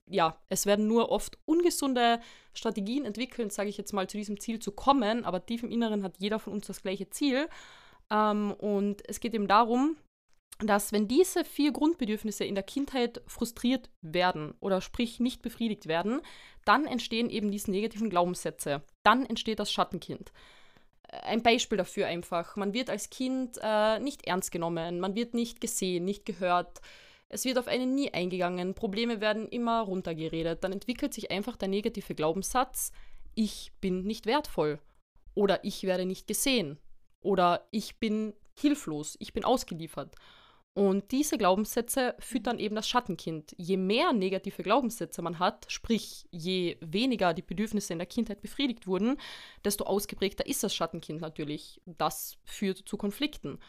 [0.06, 2.20] Ja, es werden nur oft ungesunde
[2.52, 6.02] Strategien entwickelt, sage ich jetzt mal, zu diesem Ziel zu kommen, aber tief im Inneren
[6.02, 7.48] hat jeder von uns das gleiche Ziel.
[8.10, 9.96] Ähm, und es geht eben darum,
[10.60, 16.20] dass wenn diese vier Grundbedürfnisse in der Kindheit frustriert werden oder sprich nicht befriedigt werden,
[16.64, 18.82] dann entstehen eben diese negativen Glaubenssätze.
[19.02, 20.32] Dann entsteht das Schattenkind.
[21.08, 22.56] Äh, ein Beispiel dafür einfach.
[22.56, 26.80] Man wird als Kind äh, nicht ernst genommen, man wird nicht gesehen, nicht gehört.
[27.28, 30.62] Es wird auf einen nie eingegangen, Probleme werden immer runtergeredet.
[30.62, 32.92] Dann entwickelt sich einfach der negative Glaubenssatz,
[33.34, 34.78] ich bin nicht wertvoll
[35.34, 36.78] oder ich werde nicht gesehen
[37.20, 40.14] oder ich bin hilflos, ich bin ausgeliefert.
[40.74, 43.54] Und diese Glaubenssätze füttern eben das Schattenkind.
[43.56, 48.88] Je mehr negative Glaubenssätze man hat, sprich je weniger die Bedürfnisse in der Kindheit befriedigt
[48.88, 49.16] wurden,
[49.64, 51.80] desto ausgeprägter ist das Schattenkind natürlich.
[51.86, 53.60] Das führt zu Konflikten.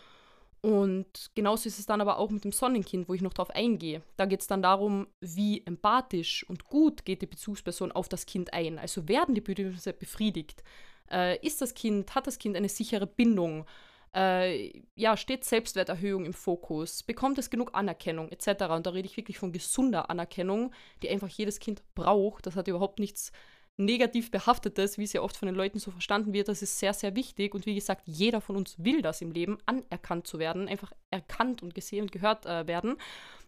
[0.61, 4.01] Und genauso ist es dann aber auch mit dem Sonnenkind, wo ich noch darauf eingehe.
[4.17, 8.51] Da geht es dann darum, wie empathisch und gut geht die Bezugsperson auf das Kind
[8.51, 8.79] ein.
[8.79, 10.63] Also werden die Bedürfnisse befriedigt?
[11.11, 13.67] Äh, ist das Kind, hat das Kind eine sichere Bindung?
[14.15, 18.65] Äh, ja, steht Selbstwerterhöhung im Fokus, bekommt es genug Anerkennung etc.
[18.69, 20.71] Und da rede ich wirklich von gesunder Anerkennung,
[21.03, 22.45] die einfach jedes Kind braucht.
[22.45, 23.31] Das hat überhaupt nichts
[23.77, 26.93] negativ behaftetes, wie es ja oft von den Leuten so verstanden wird, das ist sehr,
[26.93, 27.53] sehr wichtig.
[27.53, 31.61] Und wie gesagt, jeder von uns will das im Leben, anerkannt zu werden, einfach erkannt
[31.61, 32.95] und gesehen und gehört äh, werden.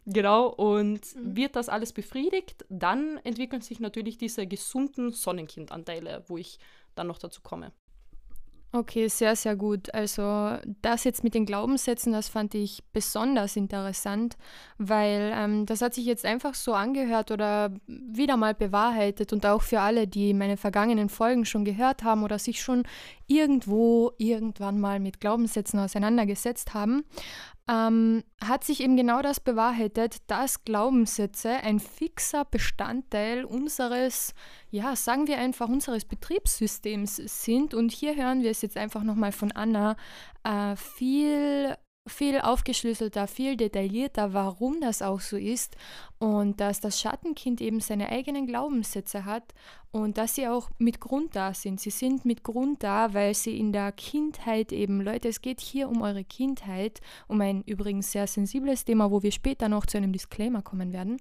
[0.06, 1.36] Genau, und mhm.
[1.36, 6.60] wird das alles befriedigt, dann entwickeln sich natürlich diese gesunden Sonnenkindanteile, wo ich
[6.96, 7.72] dann noch dazu komme.
[8.74, 9.94] Okay, sehr, sehr gut.
[9.94, 14.36] Also das jetzt mit den Glaubenssätzen, das fand ich besonders interessant,
[14.78, 19.62] weil ähm, das hat sich jetzt einfach so angehört oder wieder mal bewahrheitet und auch
[19.62, 22.84] für alle, die meine vergangenen Folgen schon gehört haben oder sich schon
[23.26, 27.06] irgendwo irgendwann mal mit Glaubenssätzen auseinandergesetzt haben
[27.68, 34.34] ähm, hat sich eben genau das bewahrheitet, dass Glaubenssätze ein fixer Bestandteil unseres,
[34.70, 37.74] ja, sagen wir einfach, unseres Betriebssystems sind.
[37.74, 39.98] Und hier hören wir es jetzt einfach nochmal von Anna,
[40.44, 41.76] äh, viel
[42.08, 45.76] viel aufgeschlüsselter, viel detaillierter, warum das auch so ist
[46.20, 49.54] und dass das Schattenkind eben seine eigenen Glaubenssätze hat
[49.92, 51.80] und dass sie auch mit Grund da sind.
[51.80, 55.90] Sie sind mit Grund da, weil sie in der Kindheit eben, Leute, es geht hier
[55.90, 60.14] um eure Kindheit, um ein übrigens sehr sensibles Thema, wo wir später noch zu einem
[60.14, 61.18] Disclaimer kommen werden.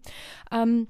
[0.51, 0.89] Ähm,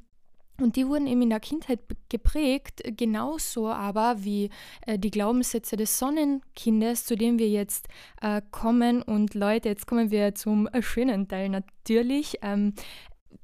[0.60, 4.50] und die wurden eben in der Kindheit geprägt, genauso aber wie
[4.86, 7.88] äh, die Glaubenssätze des Sonnenkindes, zu dem wir jetzt
[8.22, 9.02] äh, kommen.
[9.02, 12.38] Und Leute, jetzt kommen wir zum schönen Teil natürlich.
[12.42, 12.74] Ähm,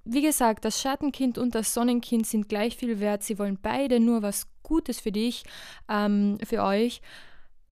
[0.05, 3.23] wie gesagt, das Schattenkind und das Sonnenkind sind gleich viel wert.
[3.23, 5.45] Sie wollen beide nur was Gutes für dich,
[5.89, 7.03] ähm, für euch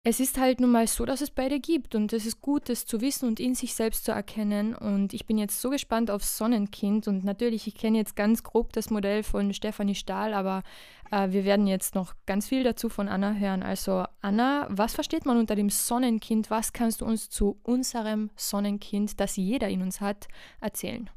[0.03, 2.85] es ist halt nun mal so, dass es beide gibt und es ist gut, das
[2.85, 4.73] zu wissen und in sich selbst zu erkennen.
[4.73, 8.71] Und ich bin jetzt so gespannt auf Sonnenkind und natürlich, ich kenne jetzt ganz grob
[8.71, 10.63] das Modell von Stefanie Stahl, aber
[11.11, 13.63] äh, wir werden jetzt noch ganz viel dazu von Anna hören.
[13.63, 16.49] Also Anna, was versteht man unter dem Sonnenkind?
[16.49, 20.29] Was kannst du uns zu unserem Sonnenkind, das jeder in uns hat,
[20.61, 21.09] erzählen?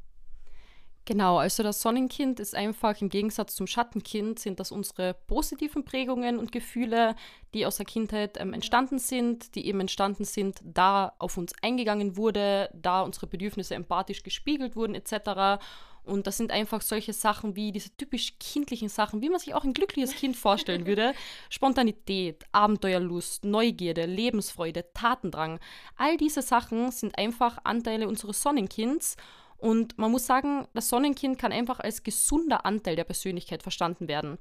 [1.11, 6.39] Genau, also das Sonnenkind ist einfach im Gegensatz zum Schattenkind, sind das unsere positiven Prägungen
[6.39, 7.17] und Gefühle,
[7.53, 12.17] die aus der Kindheit ähm, entstanden sind, die eben entstanden sind, da auf uns eingegangen
[12.17, 15.61] wurde, da unsere Bedürfnisse empathisch gespiegelt wurden etc.
[16.05, 19.65] Und das sind einfach solche Sachen wie diese typisch kindlichen Sachen, wie man sich auch
[19.65, 21.13] ein glückliches Kind vorstellen würde.
[21.51, 25.59] Spontanität, Abenteuerlust, Neugierde, Lebensfreude, Tatendrang.
[25.97, 29.17] All diese Sachen sind einfach Anteile unseres Sonnenkinds.
[29.61, 34.39] Und man muss sagen, das Sonnenkind kann einfach als gesunder Anteil der Persönlichkeit verstanden werden.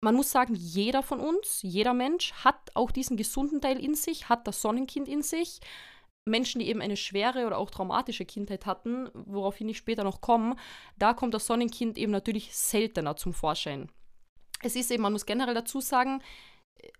[0.00, 4.28] Man muss sagen, jeder von uns, jeder Mensch hat auch diesen gesunden Teil in sich,
[4.28, 5.60] hat das Sonnenkind in sich.
[6.24, 10.56] Menschen, die eben eine schwere oder auch traumatische Kindheit hatten, woraufhin ich später noch komme,
[10.98, 13.90] da kommt das Sonnenkind eben natürlich seltener zum Vorschein.
[14.62, 16.22] Es ist eben, man muss generell dazu sagen,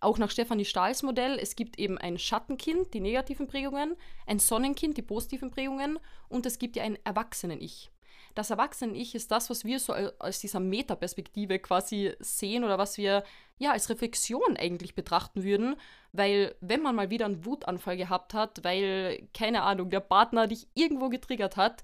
[0.01, 4.97] auch nach Stefanie Stahls Modell, es gibt eben ein Schattenkind, die negativen Prägungen, ein Sonnenkind,
[4.97, 7.91] die positiven Prägungen und es gibt ja ein Erwachsenen-Ich.
[8.35, 13.25] Das Erwachsenen-Ich ist das, was wir so als dieser Metaperspektive quasi sehen oder was wir
[13.59, 15.77] ja als Reflexion eigentlich betrachten würden,
[16.13, 20.69] weil wenn man mal wieder einen Wutanfall gehabt hat, weil, keine Ahnung, der Partner dich
[20.75, 21.83] irgendwo getriggert hat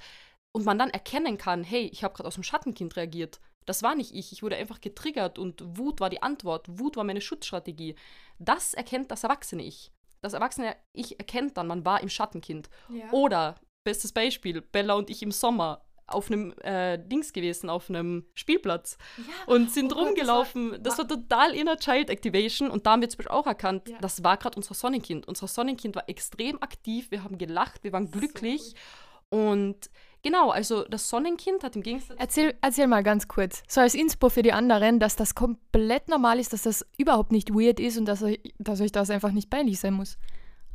[0.52, 3.94] und man dann erkennen kann, hey, ich habe gerade aus dem Schattenkind reagiert, das war
[3.94, 4.32] nicht ich.
[4.32, 6.66] Ich wurde einfach getriggert und Wut war die Antwort.
[6.68, 7.94] Wut war meine Schutzstrategie.
[8.38, 9.92] Das erkennt das erwachsene Ich.
[10.20, 12.70] Das erwachsene Ich erkennt dann, man war im Schattenkind.
[12.88, 13.10] Ja.
[13.12, 18.26] Oder, bestes Beispiel, Bella und ich im Sommer auf einem äh, Dings gewesen, auf einem
[18.34, 19.24] Spielplatz ja.
[19.46, 20.70] und sind oh rumgelaufen.
[20.70, 23.32] Gott, das, war, das war, total Inner Child Activation und da haben wir zum Beispiel
[23.32, 23.98] auch erkannt, ja.
[24.00, 25.26] das war gerade unser Sonnenkind.
[25.26, 28.74] Unser Sonnenkind war extrem aktiv, wir haben gelacht, wir waren glücklich
[29.30, 29.90] so und
[30.22, 32.16] Genau, also das Sonnenkind hat im Gegensatz.
[32.18, 36.38] Erzähl, erzähl mal ganz kurz, so als Inspo für die anderen, dass das komplett normal
[36.38, 39.50] ist, dass das überhaupt nicht weird ist und dass euch, dass euch das einfach nicht
[39.50, 40.18] peinlich sein muss.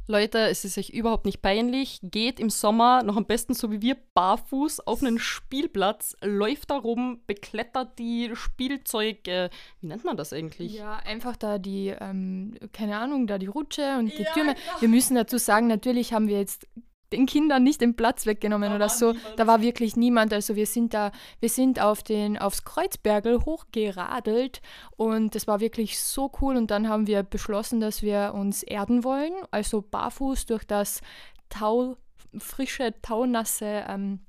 [0.09, 1.99] Leute, es ist euch überhaupt nicht peinlich.
[2.01, 6.77] Geht im Sommer noch am besten so wie wir barfuß auf einen Spielplatz, läuft da
[6.77, 9.49] rum, beklettert die Spielzeuge.
[9.81, 10.73] Wie nennt man das eigentlich?
[10.73, 14.53] Ja, einfach da die, ähm, keine Ahnung, da die Rutsche und die ja, Türme.
[14.53, 14.81] Genau.
[14.81, 16.67] Wir müssen dazu sagen, natürlich haben wir jetzt
[17.11, 19.13] den Kindern nicht den Platz weggenommen da oder so.
[19.13, 19.39] Niemand.
[19.39, 20.33] Da war wirklich niemand.
[20.33, 24.61] Also wir sind da, wir sind auf den, aufs Kreuzbergel hochgeradelt
[24.95, 26.57] und das war wirklich so cool.
[26.57, 31.01] Und dann haben wir beschlossen, dass wir uns erden wollen, also barfuß durch das
[31.49, 31.95] Tau,
[32.37, 34.19] frische, taunasse ähm,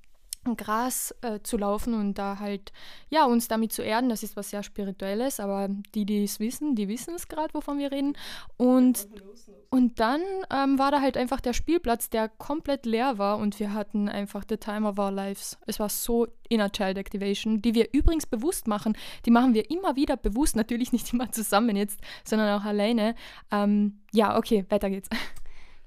[0.57, 2.73] Gras äh, zu laufen und da halt,
[3.11, 6.75] ja, uns damit zu erden, das ist was sehr Spirituelles, aber die, die es wissen,
[6.75, 8.17] die wissen es gerade, wovon wir reden.
[8.57, 9.09] Und,
[9.71, 10.21] und dann
[10.51, 14.45] ähm, war da halt einfach der Spielplatz, der komplett leer war und wir hatten einfach
[14.49, 15.59] the time of our lives.
[15.67, 18.97] Es war so Inner Child Activation, die wir übrigens bewusst machen.
[19.27, 23.15] Die machen wir immer wieder bewusst, natürlich nicht immer zusammen jetzt, sondern auch alleine.
[23.51, 25.09] Ähm, ja, okay, weiter geht's.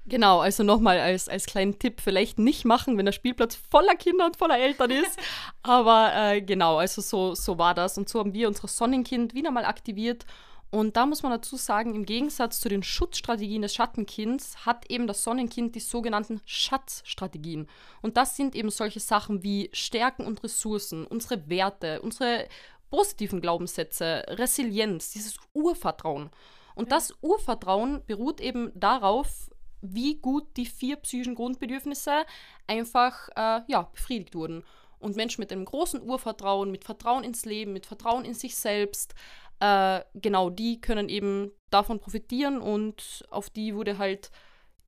[0.04, 4.26] Genau, also nochmal als, als kleinen Tipp, vielleicht nicht machen, wenn der Spielplatz voller Kinder
[4.26, 5.18] und voller Eltern ist.
[5.62, 7.96] Aber äh, genau, also so, so war das.
[7.98, 10.26] Und so haben wir unser Sonnenkind wieder mal aktiviert.
[10.70, 15.06] Und da muss man dazu sagen, im Gegensatz zu den Schutzstrategien des Schattenkinds hat eben
[15.06, 17.68] das Sonnenkind die sogenannten Schatzstrategien.
[18.00, 22.48] Und das sind eben solche Sachen wie Stärken und Ressourcen, unsere Werte, unsere
[22.90, 26.30] positiven Glaubenssätze, Resilienz, dieses Urvertrauen.
[26.74, 29.50] Und das Urvertrauen beruht eben darauf,
[29.82, 32.24] wie gut die vier psychischen Grundbedürfnisse
[32.66, 34.64] einfach äh, ja, befriedigt wurden.
[34.98, 39.14] Und Menschen mit einem großen Urvertrauen, mit Vertrauen ins Leben, mit Vertrauen in sich selbst,
[39.58, 44.30] äh, genau, die können eben davon profitieren und auf die wurde halt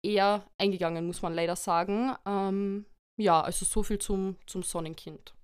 [0.03, 2.15] eher eingegangen, muss man leider sagen.
[2.27, 5.35] Ähm, ja, also so viel zum, zum Sonnenkind.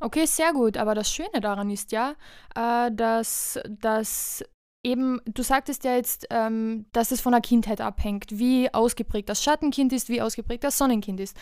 [0.00, 0.76] Okay, sehr gut.
[0.76, 2.16] Aber das Schöne daran ist ja,
[2.56, 4.42] äh, dass, dass
[4.84, 9.42] eben, du sagtest ja jetzt, ähm, dass es von der Kindheit abhängt, wie ausgeprägt das
[9.42, 11.36] Schattenkind ist, wie ausgeprägt das Sonnenkind ist.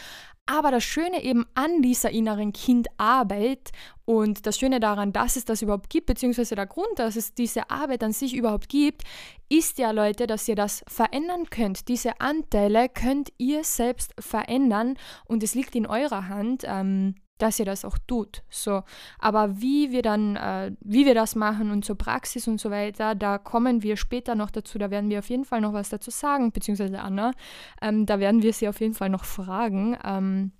[0.46, 3.70] Aber das Schöne eben an dieser inneren Kindarbeit
[4.04, 7.70] und das Schöne daran, dass es das überhaupt gibt, beziehungsweise der Grund, dass es diese
[7.70, 9.02] Arbeit an sich überhaupt gibt,
[9.48, 11.88] ist ja, Leute, dass ihr das verändern könnt.
[11.88, 16.64] Diese Anteile könnt ihr selbst verändern und es liegt in eurer Hand.
[16.66, 18.42] Ähm, dass ihr das auch tut.
[18.48, 18.82] So,
[19.18, 23.14] aber wie wir dann, äh, wie wir das machen und zur Praxis und so weiter,
[23.14, 24.78] da kommen wir später noch dazu.
[24.78, 27.32] Da werden wir auf jeden Fall noch was dazu sagen, beziehungsweise Anna.
[27.80, 29.96] Ähm, da werden wir sie auf jeden Fall noch fragen.
[30.04, 30.52] Ähm,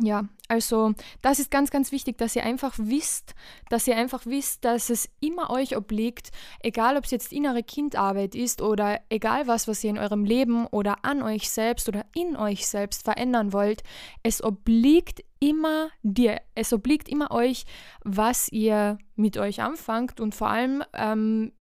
[0.00, 3.34] ja, also das ist ganz, ganz wichtig, dass ihr einfach wisst,
[3.70, 6.30] dass ihr einfach wisst, dass es immer euch obliegt,
[6.60, 10.66] egal ob es jetzt innere Kindarbeit ist oder egal was, was ihr in eurem Leben
[10.66, 13.84] oder an euch selbst oder in euch selbst verändern wollt,
[14.22, 17.64] es obliegt immer dir, es obliegt immer euch,
[18.02, 21.52] was ihr mit euch anfangt und vor allem ähm,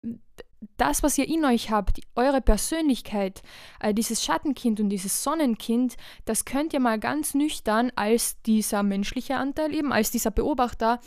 [0.77, 3.41] das, was ihr in euch habt, eure Persönlichkeit,
[3.79, 5.95] äh, dieses Schattenkind und dieses Sonnenkind,
[6.25, 10.99] das könnt ihr mal ganz nüchtern als dieser menschliche Anteil eben, als dieser Beobachter,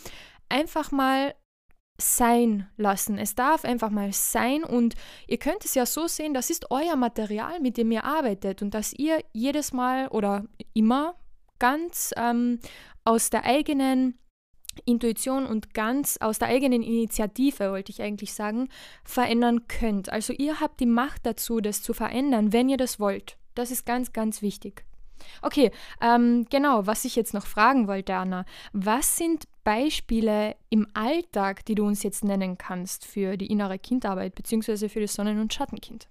[0.48, 1.34] einfach mal
[1.98, 3.18] sein lassen.
[3.18, 4.94] Es darf einfach mal sein und
[5.26, 8.74] ihr könnt es ja so sehen, das ist euer Material, mit dem ihr arbeitet und
[8.74, 11.16] dass ihr jedes Mal oder immer
[11.58, 12.60] ganz ähm,
[13.04, 14.18] aus der eigenen
[14.84, 18.68] Intuition und ganz aus der eigenen Initiative, wollte ich eigentlich sagen,
[19.04, 20.10] verändern könnt.
[20.10, 23.36] Also ihr habt die Macht dazu, das zu verändern, wenn ihr das wollt.
[23.54, 24.84] Das ist ganz, ganz wichtig.
[25.42, 28.44] Okay, ähm, genau, was ich jetzt noch fragen wollte, Anna.
[28.72, 34.34] Was sind Beispiele im Alltag, die du uns jetzt nennen kannst für die innere Kindarbeit
[34.34, 34.88] bzw.
[34.88, 36.06] für das Sonnen- und Schattenkind?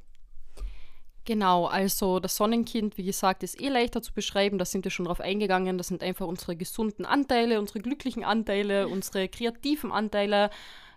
[1.26, 4.60] Genau, also das Sonnenkind, wie gesagt, ist eh leichter zu beschreiben.
[4.60, 5.78] Da sind wir schon drauf eingegangen.
[5.80, 10.52] Das sind einfach unsere gesunden Anteile, unsere glücklichen Anteile, unsere kreativen Anteile.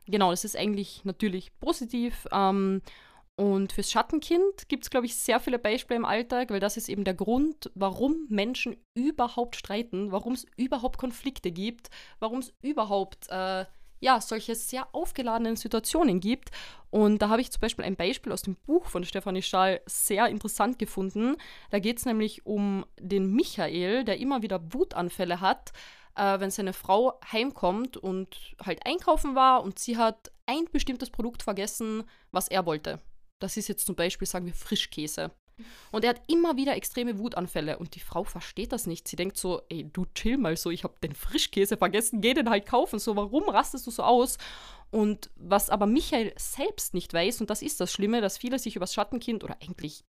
[0.07, 2.27] Genau, das ist eigentlich natürlich positiv.
[2.31, 2.83] Ähm,
[3.37, 6.89] und fürs Schattenkind gibt es, glaube ich, sehr viele Beispiele im Alltag, weil das ist
[6.89, 11.89] eben der Grund, warum Menschen überhaupt streiten, warum es überhaupt Konflikte gibt,
[12.19, 13.65] warum es überhaupt äh,
[14.01, 16.51] ja, solche sehr aufgeladenen Situationen gibt.
[16.91, 20.27] Und da habe ich zum Beispiel ein Beispiel aus dem Buch von Stefanie Stahl sehr
[20.29, 21.37] interessant gefunden.
[21.71, 25.73] Da geht es nämlich um den Michael, der immer wieder Wutanfälle hat,
[26.17, 31.43] äh, wenn seine Frau heimkommt und halt einkaufen war und sie hat ein bestimmtes Produkt
[31.43, 33.01] vergessen, was er wollte.
[33.39, 35.31] Das ist jetzt zum Beispiel, sagen wir, Frischkäse.
[35.91, 39.09] Und er hat immer wieder extreme Wutanfälle und die Frau versteht das nicht.
[39.09, 42.51] Sie denkt so, ey, du chill mal so, ich habe den Frischkäse vergessen, geh den
[42.51, 42.99] halt kaufen.
[42.99, 44.39] So, warum rastest du so aus?
[44.91, 48.77] Und was aber Michael selbst nicht weiß, und das ist das Schlimme, dass viele sich
[48.77, 50.05] über das Schattenkind oder eigentlich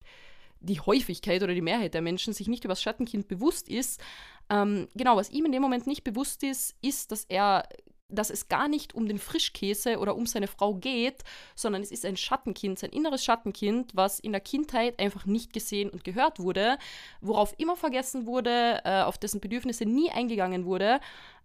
[0.60, 4.02] die Häufigkeit oder die Mehrheit der Menschen sich nicht über das Schattenkind bewusst ist.
[4.50, 7.68] Ähm, genau, was ihm in dem Moment nicht bewusst ist, ist, dass er
[8.10, 11.24] dass es gar nicht um den Frischkäse oder um seine Frau geht,
[11.56, 15.90] sondern es ist ein Schattenkind, sein inneres Schattenkind, was in der Kindheit einfach nicht gesehen
[15.90, 16.78] und gehört wurde,
[17.22, 21.00] worauf immer vergessen wurde, äh, auf dessen Bedürfnisse nie eingegangen wurde,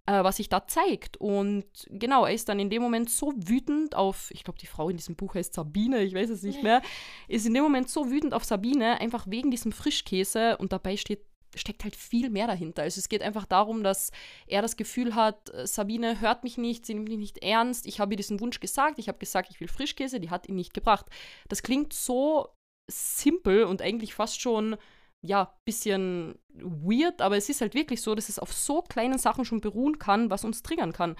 [0.05, 1.17] äh, was sich da zeigt.
[1.17, 4.89] Und genau, er ist dann in dem Moment so wütend auf, ich glaube, die Frau
[4.89, 6.81] in diesem Buch heißt Sabine, ich weiß es nicht mehr,
[7.27, 11.25] ist in dem Moment so wütend auf Sabine, einfach wegen diesem Frischkäse und dabei steht
[11.55, 12.83] steckt halt viel mehr dahinter.
[12.83, 14.11] Also es geht einfach darum, dass
[14.47, 17.85] er das Gefühl hat, äh, Sabine hört mich nicht, sie nimmt mich nicht ernst.
[17.85, 20.55] Ich habe ihr diesen Wunsch gesagt, ich habe gesagt, ich will Frischkäse, die hat ihn
[20.55, 21.05] nicht gebracht.
[21.49, 22.49] Das klingt so
[22.89, 24.77] simpel und eigentlich fast schon
[25.23, 29.45] ja, bisschen weird, aber es ist halt wirklich so, dass es auf so kleinen Sachen
[29.45, 31.15] schon beruhen kann, was uns triggern kann.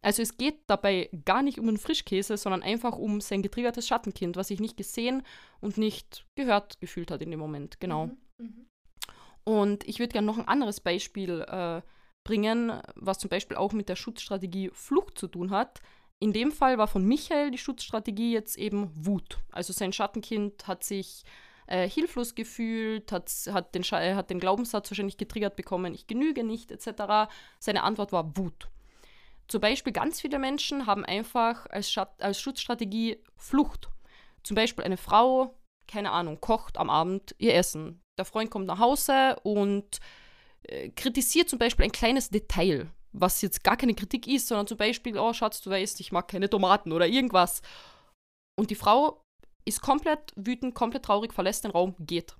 [0.00, 4.36] Also es geht dabei gar nicht um einen Frischkäse, sondern einfach um sein getriggertes Schattenkind,
[4.36, 5.22] was sich nicht gesehen
[5.60, 7.80] und nicht gehört gefühlt hat in dem Moment.
[7.80, 8.06] Genau.
[8.06, 8.48] Mhm, mh.
[9.44, 11.82] Und ich würde gerne noch ein anderes Beispiel äh,
[12.24, 15.80] bringen, was zum Beispiel auch mit der Schutzstrategie Flucht zu tun hat.
[16.18, 19.38] In dem Fall war von Michael die Schutzstrategie jetzt eben Wut.
[19.52, 21.24] Also sein Schattenkind hat sich
[21.66, 26.70] äh, hilflos gefühlt, hat, hat, den, hat den Glaubenssatz wahrscheinlich getriggert bekommen, ich genüge nicht,
[26.70, 27.30] etc.
[27.58, 28.68] Seine Antwort war Wut.
[29.48, 33.90] Zum Beispiel ganz viele Menschen haben einfach als, Schat als Schutzstrategie Flucht.
[34.42, 38.00] zum Beispiel eine Frau, keine Ahnung, kocht am Abend ihr Essen.
[38.18, 39.98] Der Freund kommt nach Hause und
[40.64, 44.78] äh, kritisiert zum Beispiel ein kleines Detail, was jetzt gar keine Kritik ist, sondern zum
[44.78, 47.62] Beispiel, oh Schatz, du weißt, ich mag keine Tomaten oder irgendwas.
[48.56, 49.22] Und die Frau
[49.64, 52.36] ist komplett wütend, komplett traurig, verlässt den Raum, geht.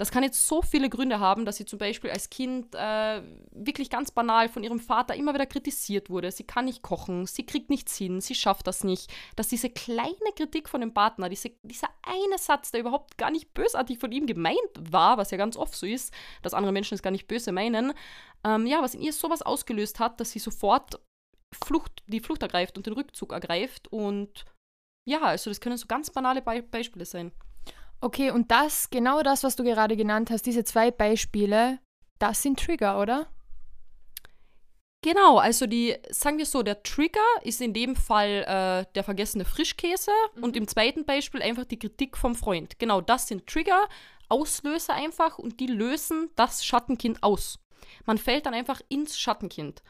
[0.00, 3.20] Das kann jetzt so viele Gründe haben, dass sie zum Beispiel als Kind äh,
[3.50, 6.32] wirklich ganz banal von ihrem Vater immer wieder kritisiert wurde.
[6.32, 9.12] Sie kann nicht kochen, sie kriegt nichts hin, sie schafft das nicht.
[9.36, 13.52] Dass diese kleine Kritik von dem Partner, diese, dieser eine Satz, der überhaupt gar nicht
[13.52, 14.56] bösartig von ihm gemeint
[14.90, 17.92] war, was ja ganz oft so ist, dass andere Menschen es gar nicht böse meinen,
[18.42, 20.98] ähm, ja, was in ihr sowas ausgelöst hat, dass sie sofort
[21.62, 23.88] Flucht, die Flucht ergreift und den Rückzug ergreift.
[23.88, 24.46] Und
[25.06, 27.32] ja, also das können so ganz banale Be Beispiele sein.
[28.00, 31.78] Okay, und das, genau das, was du gerade genannt hast, diese zwei Beispiele,
[32.18, 33.26] das sind Trigger, oder?
[35.02, 39.46] Genau, also die, sagen wir so, der Trigger ist in dem Fall äh, der vergessene
[39.46, 40.44] Frischkäse mhm.
[40.44, 42.78] und im zweiten Beispiel einfach die Kritik vom Freund.
[42.78, 43.88] Genau, das sind Trigger,
[44.28, 47.58] Auslöser einfach und die lösen das Schattenkind aus.
[48.04, 49.82] Man fällt dann einfach ins Schattenkind.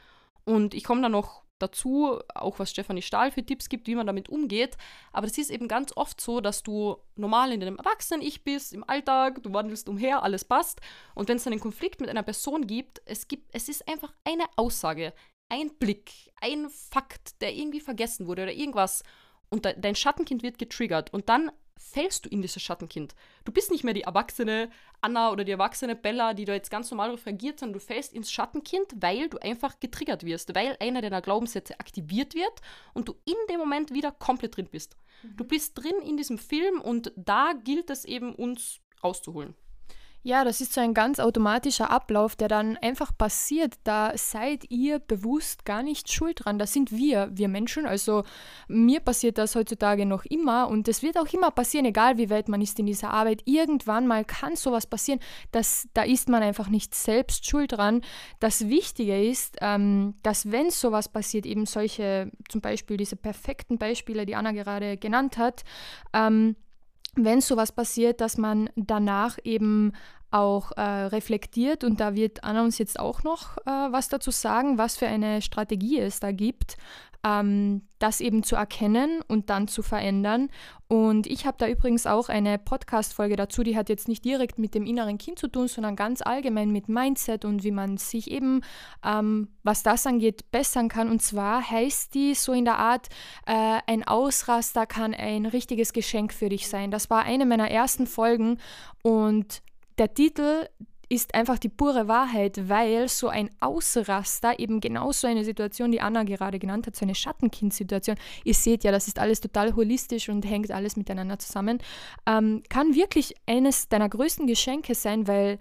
[0.45, 4.07] Und ich komme da noch dazu, auch was Stefanie Stahl für Tipps gibt, wie man
[4.07, 4.77] damit umgeht.
[5.13, 8.89] Aber es ist eben ganz oft so, dass du normal in deinem Erwachsenen-Ich bist, im
[8.89, 10.81] Alltag, du wandelst umher, alles passt.
[11.15, 14.45] Und wenn es einen Konflikt mit einer Person gibt, es gibt, es ist einfach eine
[14.57, 15.13] Aussage,
[15.49, 19.03] ein Blick, ein Fakt, der irgendwie vergessen wurde oder irgendwas.
[19.49, 21.13] Und de dein Schattenkind wird getriggert.
[21.13, 23.15] Und dann fällst du in dieses Schattenkind.
[23.45, 24.71] Du bist nicht mehr die erwachsene
[25.03, 28.13] Anna oder die erwachsene Bella, die da jetzt ganz normal darauf reagiert, sondern du fällst
[28.13, 32.61] ins Schattenkind, weil du einfach getriggert wirst, weil einer deiner Glaubenssätze aktiviert wird
[32.95, 34.97] und du in dem Moment wieder komplett drin bist.
[35.23, 35.37] Mhm.
[35.37, 39.55] Du bist drin in diesem Film und da gilt es eben, uns rauszuholen.
[40.23, 43.77] Ja, das ist so ein ganz automatischer Ablauf, der dann einfach passiert.
[43.85, 46.59] Da seid ihr bewusst gar nicht schuld dran.
[46.59, 47.87] Das sind wir, wir Menschen.
[47.87, 48.25] Also
[48.69, 52.51] mir passiert das heutzutage noch immer und es wird auch immer passieren, egal wie weit
[52.51, 53.41] man ist in dieser Arbeit.
[53.47, 55.21] Irgendwann mal kann sowas passieren.
[55.53, 58.03] Das, da ist man einfach nicht selbst schuld dran.
[58.41, 64.27] Das Wichtige ist, ähm, dass wenn sowas passiert, eben solche, zum Beispiel diese perfekten Beispiele,
[64.27, 65.65] die Anna gerade genannt hat,
[66.13, 66.57] ähm,
[67.17, 69.93] wenn sowas passiert, dass man danach eben
[70.31, 74.79] auch äh, reflektiert und da wird Anna uns jetzt auch noch äh, was dazu sagen,
[74.79, 76.77] was für eine Strategie es da gibt,
[77.25, 80.49] ähm, das eben zu erkennen und dann zu verändern.
[80.89, 84.75] Und ich habe da übrigens auch eine Podcast-Folge dazu, die hat jetzt nicht direkt mit
[84.75, 88.63] dem inneren Kind zu tun, sondern ganz allgemein mit Mindset und wie man sich eben,
[89.05, 91.11] ähm, was das angeht, bessern kann.
[91.11, 93.09] Und zwar heißt die so in der Art,
[93.47, 96.91] äh, ein Ausraster kann ein richtiges Geschenk für dich sein.
[96.91, 98.59] Das war eine meiner ersten Folgen
[99.03, 99.63] und
[100.01, 100.67] der Titel
[101.11, 106.01] ist einfach die pure Wahrheit, weil so ein Ausraster eben genau so eine Situation, die
[106.01, 110.29] Anna gerade genannt hat, so eine Schattenkind-Situation, ihr seht ja, das ist alles total holistisch
[110.29, 111.79] und hängt alles miteinander zusammen,
[112.27, 115.59] ähm, kann wirklich eines deiner größten Geschenke sein, weil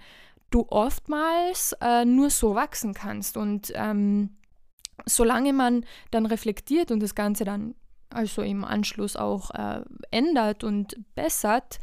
[0.51, 3.35] du oftmals äh, nur so wachsen kannst.
[3.35, 4.37] Und ähm,
[5.05, 7.75] solange man dann reflektiert und das Ganze dann
[8.11, 9.81] also im Anschluss auch äh,
[10.11, 11.79] ändert und bessert,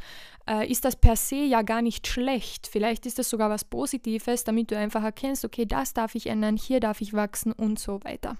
[0.47, 2.67] äh, ist das per se ja gar nicht schlecht.
[2.67, 6.57] Vielleicht ist das sogar was Positives, damit du einfach erkennst, okay, das darf ich ändern,
[6.57, 8.37] hier darf ich wachsen und so weiter.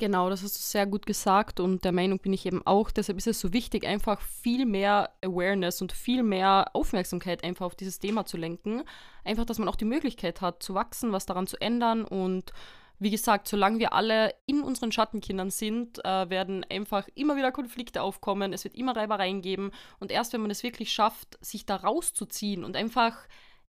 [0.00, 2.90] Genau, das hast du sehr gut gesagt und der Meinung bin ich eben auch.
[2.90, 7.74] Deshalb ist es so wichtig, einfach viel mehr Awareness und viel mehr Aufmerksamkeit einfach auf
[7.74, 8.82] dieses Thema zu lenken.
[9.24, 12.54] Einfach, dass man auch die Möglichkeit hat, zu wachsen, was daran zu ändern und
[13.00, 18.02] wie gesagt, solange wir alle in unseren Schattenkindern sind, äh, werden einfach immer wieder Konflikte
[18.02, 21.76] aufkommen, es wird immer Reibereien geben und erst wenn man es wirklich schafft, sich da
[21.76, 23.16] rauszuziehen und einfach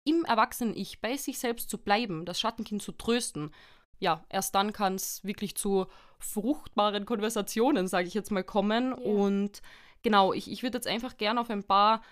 [0.04, 3.50] im Erwachsenen-Ich bei sich selbst zu bleiben, das Schattenkind zu trösten,
[3.98, 5.86] ja, erst dann kann es wirklich zu
[6.20, 8.90] fruchtbaren Konversationen, sage ich jetzt mal, kommen.
[8.90, 8.96] Ja.
[8.96, 9.62] Und
[10.02, 12.02] genau, ich, ich würde jetzt einfach gerne auf ein paar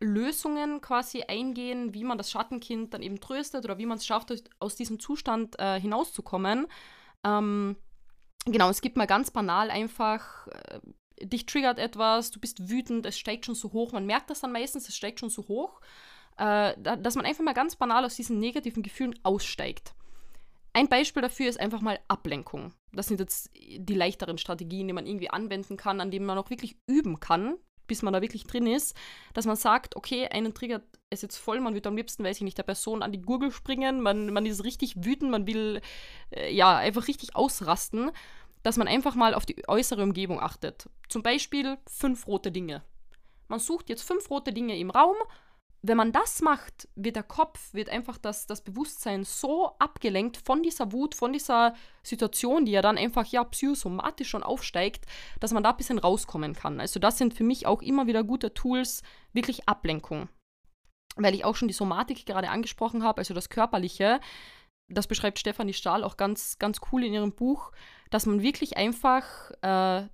[0.00, 4.32] Lösungen quasi eingehen, wie man das Schattenkind dann eben tröstet oder wie man es schafft,
[4.58, 6.66] aus diesem Zustand äh, hinauszukommen.
[7.24, 7.76] Ähm,
[8.44, 10.80] genau, es gibt mal ganz banal einfach, äh,
[11.22, 14.52] dich triggert etwas, du bist wütend, es steigt schon so hoch, man merkt das dann
[14.52, 15.80] meistens, es steigt schon so hoch,
[16.36, 19.94] äh, dass man einfach mal ganz banal aus diesen negativen Gefühlen aussteigt.
[20.74, 22.74] Ein Beispiel dafür ist einfach mal Ablenkung.
[22.92, 26.50] Das sind jetzt die leichteren Strategien, die man irgendwie anwenden kann, an denen man auch
[26.50, 28.96] wirklich üben kann, bis man da wirklich drin ist,
[29.34, 32.42] dass man sagt, okay, einen Trigger ist jetzt voll, man wird am liebsten, weiß ich
[32.42, 35.80] nicht, der Person an die Gurgel springen, man, man ist richtig wütend, man will
[36.30, 38.10] äh, ja einfach richtig ausrasten,
[38.62, 40.88] dass man einfach mal auf die äußere Umgebung achtet.
[41.08, 42.82] Zum Beispiel fünf rote Dinge.
[43.48, 45.16] Man sucht jetzt fünf rote Dinge im Raum,
[45.86, 50.62] wenn man das macht, wird der Kopf, wird einfach das, das Bewusstsein so abgelenkt von
[50.62, 55.06] dieser Wut, von dieser Situation, die ja dann einfach ja psychosomatisch schon aufsteigt,
[55.40, 56.80] dass man da ein bisschen rauskommen kann.
[56.80, 60.28] Also das sind für mich auch immer wieder gute Tools, wirklich Ablenkung.
[61.16, 64.20] Weil ich auch schon die Somatik gerade angesprochen habe, also das Körperliche,
[64.88, 67.72] das beschreibt Stefanie Stahl auch ganz, ganz cool in ihrem Buch,
[68.10, 70.08] dass man wirklich einfach äh,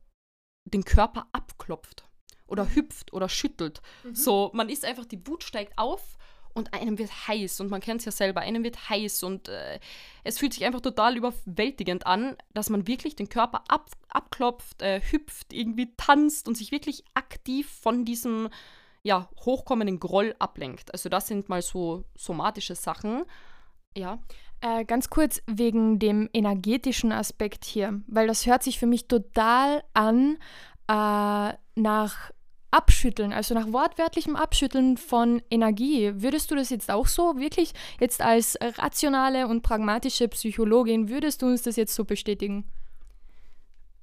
[0.65, 2.09] den Körper abklopft
[2.53, 2.75] oder mhm.
[2.77, 3.81] hüpft oder schüttelt.
[4.05, 4.15] Mhm.
[4.15, 6.19] So, man ist einfach, die Wut steigt auf
[6.55, 9.81] und einem wird heiß und man kennt es ja selber, einem wird heiß und äh,
[10.23, 15.01] es fühlt sich einfach total überwältigend an, dass man wirklich den Körper ab, abklopft, äh,
[15.01, 18.51] hüpft, irgendwie tanzt und sich wirklich aktiv von diesem
[19.03, 20.93] ja, hochkommenden Groll ablenkt.
[20.93, 23.25] Also das sind mal so somatische Sachen.
[23.97, 24.19] Ja.
[24.61, 29.83] Äh, ganz kurz wegen dem energetischen Aspekt hier, weil das hört sich für mich total
[29.93, 30.39] an
[30.87, 32.31] äh, nach
[32.73, 36.11] Abschütteln, also nach wortwörtlichem Abschütteln von Energie.
[36.17, 41.47] Würdest du das jetzt auch so wirklich jetzt als rationale und pragmatische Psychologin, würdest du
[41.47, 42.65] uns das jetzt so bestätigen?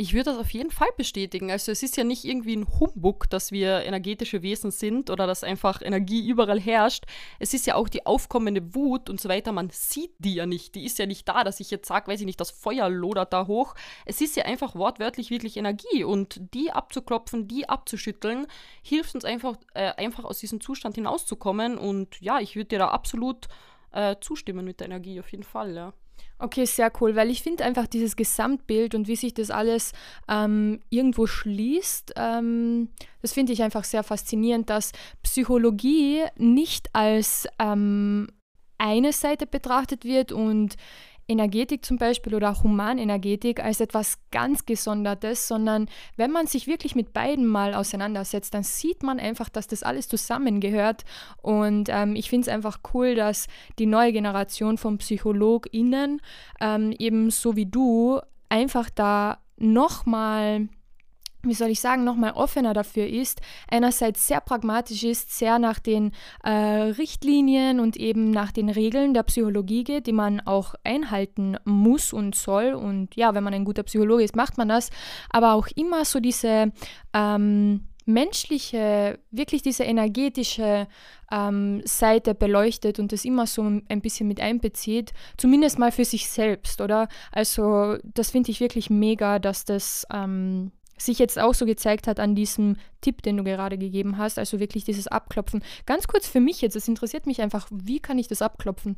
[0.01, 1.51] Ich würde das auf jeden Fall bestätigen.
[1.51, 5.43] Also es ist ja nicht irgendwie ein Humbug, dass wir energetische Wesen sind oder dass
[5.43, 7.03] einfach Energie überall herrscht.
[7.37, 9.51] Es ist ja auch die aufkommende Wut und so weiter.
[9.51, 10.75] Man sieht die ja nicht.
[10.75, 13.33] Die ist ja nicht da, dass ich jetzt sage, weiß ich nicht, das Feuer lodert
[13.33, 13.75] da hoch.
[14.05, 18.47] Es ist ja einfach wortwörtlich wirklich Energie und die abzuklopfen, die abzuschütteln,
[18.81, 21.77] hilft uns einfach, äh, einfach aus diesem Zustand hinauszukommen.
[21.77, 23.49] Und ja, ich würde dir da absolut
[23.91, 25.93] äh, zustimmen mit der Energie, auf jeden Fall, ja.
[26.41, 29.91] Okay, sehr cool, weil ich finde einfach dieses Gesamtbild und wie sich das alles
[30.29, 32.89] ähm, irgendwo schließt, ähm,
[33.21, 38.27] das finde ich einfach sehr faszinierend, dass Psychologie nicht als ähm,
[38.77, 40.75] eine Seite betrachtet wird und
[41.29, 46.95] Energetik zum Beispiel oder auch Humanenergetik als etwas ganz Gesondertes, sondern wenn man sich wirklich
[46.95, 51.05] mit beiden mal auseinandersetzt, dann sieht man einfach, dass das alles zusammengehört.
[51.41, 56.21] Und ähm, ich finde es einfach cool, dass die neue Generation von PsychologInnen
[56.59, 58.19] ähm, eben so wie du
[58.49, 60.67] einfach da nochmal
[61.43, 66.11] wie soll ich sagen, nochmal offener dafür ist, einerseits sehr pragmatisch ist, sehr nach den
[66.43, 72.11] äh, Richtlinien und eben nach den Regeln der Psychologie geht, die man auch einhalten muss
[72.11, 72.73] und soll.
[72.73, 74.89] Und ja, wenn man ein guter Psychologe ist, macht man das.
[75.29, 76.73] Aber auch immer so diese
[77.13, 80.87] ähm, menschliche, wirklich diese energetische
[81.31, 86.29] ähm, Seite beleuchtet und das immer so ein bisschen mit einbezieht, zumindest mal für sich
[86.29, 87.07] selbst, oder?
[87.31, 90.71] Also das finde ich wirklich mega, dass das ähm,
[91.01, 94.59] sich jetzt auch so gezeigt hat an diesem Tipp, den du gerade gegeben hast, also
[94.59, 95.63] wirklich dieses Abklopfen.
[95.85, 98.97] Ganz kurz für mich jetzt, es interessiert mich einfach, wie kann ich das abklopfen?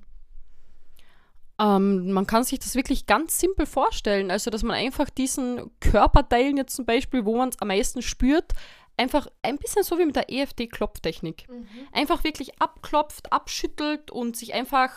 [1.59, 6.57] Ähm, man kann sich das wirklich ganz simpel vorstellen, also dass man einfach diesen Körperteilen
[6.57, 8.53] jetzt zum Beispiel, wo man es am meisten spürt,
[8.97, 11.47] einfach ein bisschen so wie mit der EFD-Klopftechnik.
[11.49, 11.67] Mhm.
[11.91, 14.91] Einfach wirklich abklopft, abschüttelt und sich einfach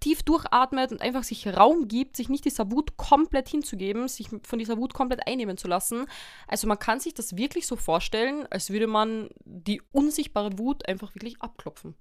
[0.00, 4.58] tief durchatmet und einfach sich Raum gibt, sich nicht dieser Wut komplett hinzugeben, sich von
[4.58, 6.06] dieser Wut komplett einnehmen zu lassen.
[6.46, 11.14] Also man kann sich das wirklich so vorstellen, als würde man die unsichtbare Wut einfach
[11.14, 11.94] wirklich abklopfen.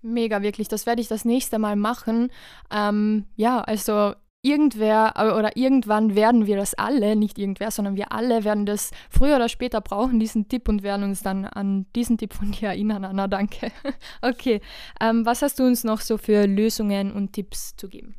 [0.00, 0.68] Mega, wirklich.
[0.68, 2.30] Das werde ich das nächste Mal machen.
[2.70, 8.12] Ähm, ja, also irgendwer äh, oder irgendwann werden wir das alle, nicht irgendwer, sondern wir
[8.12, 12.18] alle werden das früher oder später brauchen, diesen Tipp und werden uns dann an diesen
[12.18, 13.72] Tipp von dir erinnern, Anna, danke.
[14.22, 14.60] okay,
[15.00, 18.14] ähm, was hast du uns noch so für Lösungen und Tipps zu geben?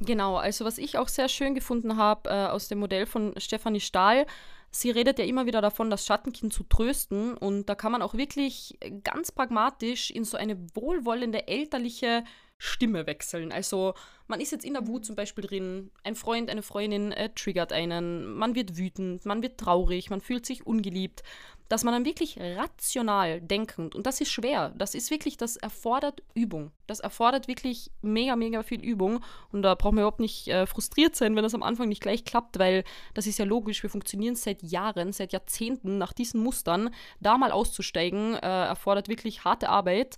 [0.00, 3.80] Genau, also was ich auch sehr schön gefunden habe äh, aus dem Modell von Stefanie
[3.80, 4.26] Stahl,
[4.70, 8.14] sie redet ja immer wieder davon, das Schattenkind zu trösten und da kann man auch
[8.14, 12.24] wirklich ganz pragmatisch in so eine wohlwollende elterliche
[12.58, 13.52] Stimme wechseln.
[13.52, 13.94] Also
[14.26, 17.72] man ist jetzt in der Wut zum Beispiel drin, ein Freund, eine Freundin äh, triggert
[17.72, 21.22] einen, man wird wütend, man wird traurig, man fühlt sich ungeliebt,
[21.68, 26.22] dass man dann wirklich rational denkend, und das ist schwer, das ist wirklich, das erfordert
[26.34, 26.72] Übung.
[26.86, 31.16] Das erfordert wirklich mega, mega viel Übung und da braucht man überhaupt nicht äh, frustriert
[31.16, 32.84] sein, wenn das am Anfang nicht gleich klappt, weil
[33.14, 37.52] das ist ja logisch, wir funktionieren seit Jahren, seit Jahrzehnten nach diesen Mustern, da mal
[37.52, 40.16] auszusteigen, äh, erfordert wirklich harte Arbeit.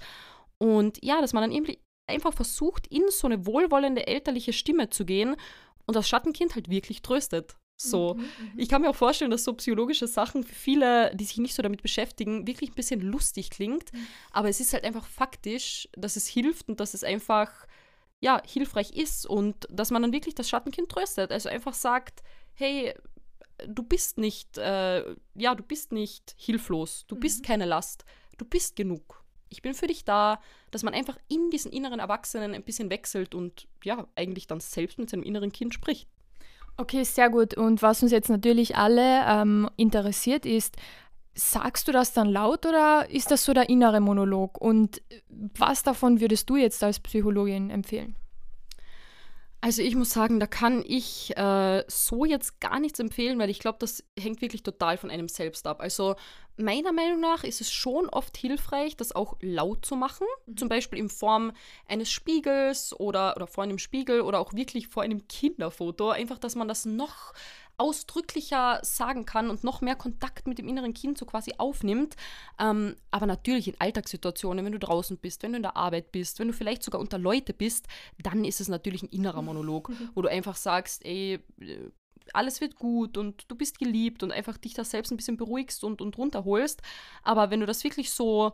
[0.59, 1.66] Und ja, dass man dann eben
[2.07, 5.37] einfach versucht, in so eine wohlwollende elterliche Stimme zu gehen
[5.87, 7.57] und das Schattenkind halt wirklich tröstet.
[7.79, 11.25] So, mhm, mhm, ich kann mir auch vorstellen, dass so psychologische Sachen für viele, die
[11.25, 13.93] sich nicht so damit beschäftigen, wirklich ein bisschen lustig klingt.
[13.93, 14.07] Mhm.
[14.31, 17.67] Aber es ist halt einfach faktisch, dass es hilft und dass es einfach,
[18.21, 21.31] ja, hilfreich ist und dass man dann wirklich das Schattenkind tröstet.
[21.31, 22.23] Also einfach sagt,
[22.55, 22.95] hey,
[23.67, 27.21] du bist nicht, äh, ja, du bist nicht hilflos, du mhm.
[27.21, 28.07] bist keine Last,
[28.39, 30.41] du bist genug ich bin für dich da,
[30.71, 34.99] dass man einfach in diesen inneren Erwachsenen ein bisschen wechselt und ja, eigentlich dann selbst
[34.99, 36.09] mit seinem inneren Kind spricht.
[36.77, 37.55] Okay, sehr gut.
[37.55, 40.77] Und was uns jetzt natürlich alle ähm, interessiert ist,
[41.35, 44.61] sagst du das dann laut oder ist das so der innere Monolog?
[44.61, 48.17] Und was davon würdest du jetzt als Psychologin empfehlen?
[49.67, 53.59] Also ich muss sagen, da kann ich äh, so jetzt gar nichts empfehlen, weil ich
[53.59, 55.81] glaube, das hängt wirklich total von einem selbst ab.
[55.81, 56.14] Also
[56.57, 60.25] meiner Meinung nach ist es schon oft hilfreich, das auch laut zu machen.
[60.47, 60.57] Mhm.
[60.57, 61.51] Zum Beispiel in Form
[61.89, 66.11] eines Spiegels oder, oder vor einem Spiegel oder auch wirklich vor einem Kinderfoto.
[66.11, 67.33] Einfach, dass man das noch
[67.79, 72.16] ausdrücklicher sagen kann und noch mehr Kontakt mit dem inneren Kind so quasi aufnimmt.
[72.59, 76.39] Ähm, aber natürlich in Alltagssituationen, wenn du draußen bist, wenn du in der Arbeit bist,
[76.39, 77.87] wenn du vielleicht sogar unter Leute bist,
[78.18, 81.91] dann ist es natürlich ein innerer Monolog, wo du einfach sagst, ey, äh,
[82.33, 85.85] alles wird gut und du bist geliebt und einfach dich da selbst ein bisschen beruhigst
[85.85, 86.83] und, und runterholst.
[87.22, 88.53] Aber wenn du das wirklich so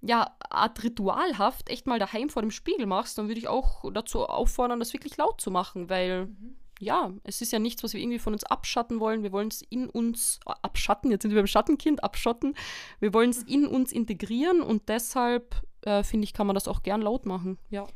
[0.00, 4.26] ja, Art ritualhaft echt mal daheim vor dem Spiegel machst, dann würde ich auch dazu
[4.26, 8.00] auffordern, das wirklich laut zu machen, weil mhm ja, es ist ja nichts, was wir
[8.00, 9.22] irgendwie von uns abschatten wollen.
[9.22, 11.10] Wir wollen es in uns äh, abschatten.
[11.10, 12.54] Jetzt sind wir beim Schattenkind, abschotten.
[12.98, 16.82] Wir wollen es in uns integrieren und deshalb äh, finde ich, kann man das auch
[16.82, 17.58] gern laut machen.
[17.68, 17.86] Ja.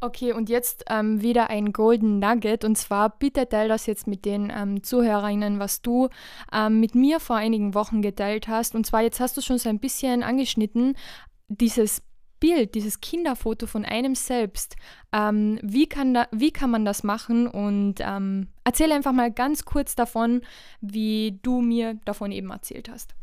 [0.00, 2.64] Okay, und jetzt ähm, wieder ein Golden Nugget.
[2.64, 6.10] Und zwar bitte teil das jetzt mit den ähm, Zuhörerinnen, was du
[6.52, 8.74] ähm, mit mir vor einigen Wochen geteilt hast.
[8.74, 10.96] Und zwar, jetzt hast du schon so ein bisschen angeschnitten,
[11.48, 12.02] dieses
[12.44, 14.76] Bild, dieses Kinderfoto von einem selbst,
[15.14, 17.46] ähm, wie, kann da, wie kann man das machen?
[17.46, 20.42] Und ähm, erzähle einfach mal ganz kurz davon,
[20.82, 23.14] wie du mir davon eben erzählt hast.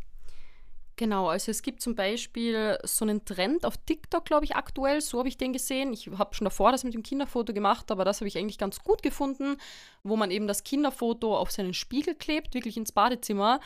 [0.95, 5.01] Genau, also es gibt zum Beispiel so einen Trend auf TikTok, glaube ich, aktuell.
[5.01, 5.93] So habe ich den gesehen.
[5.93, 8.83] Ich habe schon davor das mit dem Kinderfoto gemacht, aber das habe ich eigentlich ganz
[8.83, 9.57] gut gefunden,
[10.03, 13.59] wo man eben das Kinderfoto auf seinen Spiegel klebt, wirklich ins Badezimmer.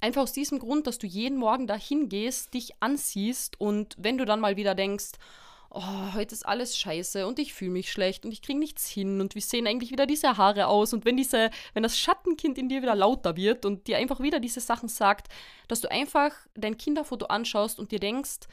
[0.00, 4.24] Einfach aus diesem Grund, dass du jeden Morgen dahin gehst, dich ansiehst und wenn du
[4.24, 5.12] dann mal wieder denkst,
[5.70, 9.20] oh, heute ist alles scheiße und ich fühle mich schlecht und ich kriege nichts hin
[9.20, 12.68] und wie sehen eigentlich wieder diese Haare aus und wenn diese, wenn das Schattenkind in
[12.68, 15.28] dir wieder lauter wird und dir einfach wieder diese Sachen sagt,
[15.68, 18.48] dass du einfach dein Kinderfoto anschaust und dir denkst,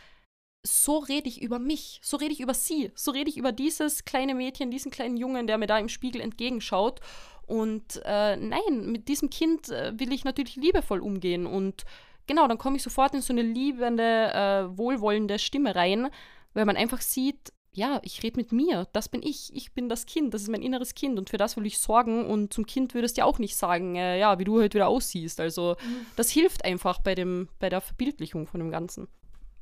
[0.64, 4.06] so rede ich über mich, so rede ich über sie, so rede ich über dieses
[4.06, 7.00] kleine Mädchen, diesen kleinen Jungen, der mir da im Spiegel entgegenschaut
[7.48, 11.46] und äh, nein, mit diesem Kind äh, will ich natürlich liebevoll umgehen.
[11.46, 11.86] Und
[12.28, 16.10] genau, dann komme ich sofort in so eine liebende, äh, wohlwollende Stimme rein,
[16.54, 20.08] weil man einfach sieht, ja, ich rede mit mir, das bin ich, ich bin das
[20.08, 22.94] Kind, das ist mein inneres Kind und für das will ich sorgen und zum Kind
[22.94, 25.40] würdest du ja auch nicht sagen, äh, ja, wie du heute wieder aussiehst.
[25.40, 26.06] Also mhm.
[26.16, 29.08] das hilft einfach bei, dem, bei der Verbildlichung von dem Ganzen.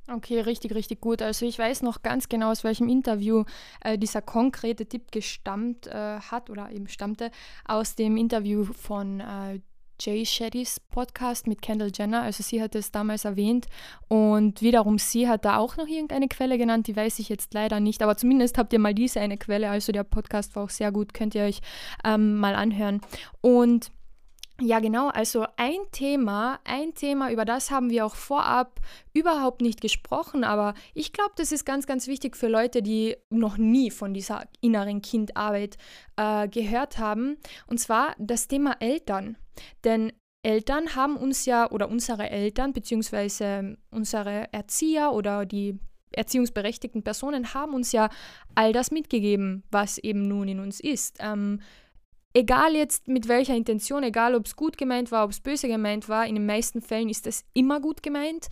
[0.08, 1.22] Okay, richtig, richtig gut.
[1.24, 3.43] Also ich weiß noch ganz genau, aus welchem Interview
[3.82, 7.32] äh, dieser konkrete Tipp gestammt äh, hat oder eben stammte
[7.66, 9.60] aus dem Interview von äh,
[9.99, 12.22] Jay Sheddys Podcast mit Kendall Jenner.
[12.22, 13.66] Also sie hat es damals erwähnt
[14.08, 17.80] und wiederum sie hat da auch noch irgendeine Quelle genannt, die weiß ich jetzt leider
[17.80, 19.70] nicht, aber zumindest habt ihr mal diese eine Quelle.
[19.70, 21.62] Also der Podcast war auch sehr gut, könnt ihr euch
[22.03, 23.01] ähm, mal anhören.
[23.41, 23.91] Und
[24.62, 25.10] ja, genau.
[25.10, 28.80] Also ein Thema, ein Thema, über das haben wir auch vorab
[29.14, 33.58] überhaupt nicht gesprochen, aber ich glaube, das ist ganz, ganz wichtig für Leute, die noch
[33.58, 35.78] nie von dieser inneren Kindarbeit
[36.16, 37.38] äh, gehört haben.
[37.68, 39.38] Und zwar das Thema Eltern.
[39.84, 45.80] Denn Eltern haben uns ja, oder unsere Eltern, beziehungsweise unsere Erzieher oder die
[46.12, 48.10] erziehungsberechtigten Personen haben uns ja
[48.53, 51.18] all das mitgegeben, was eben nun in uns ist.
[51.20, 51.60] Ähm,
[52.36, 56.07] egal jetzt mit welcher Intention, egal ob es gut gemeint war, ob es böse gemeint
[56.09, 58.49] war, in den meisten Fällen ist es immer gut gemeint.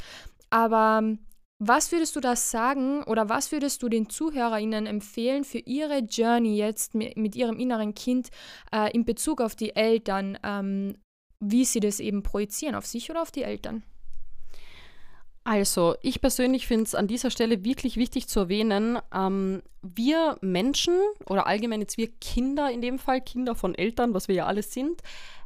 [0.50, 1.20] Aber ähm,
[1.60, 6.56] was würdest du da sagen oder was würdest du den ZuhörerInnen empfehlen für ihre Journey
[6.56, 8.30] jetzt mit, mit ihrem inneren Kind
[8.74, 10.96] äh, in Bezug auf die Eltern, ähm,
[11.40, 13.84] wie sie das eben projizieren, auf sich oder auf die Eltern?
[15.46, 20.98] Also, ich persönlich finde es an dieser Stelle wirklich wichtig zu erwähnen, ähm, wir Menschen
[21.26, 24.64] oder allgemein jetzt wir Kinder in dem Fall, Kinder von Eltern, was wir ja alle
[24.64, 25.02] sind,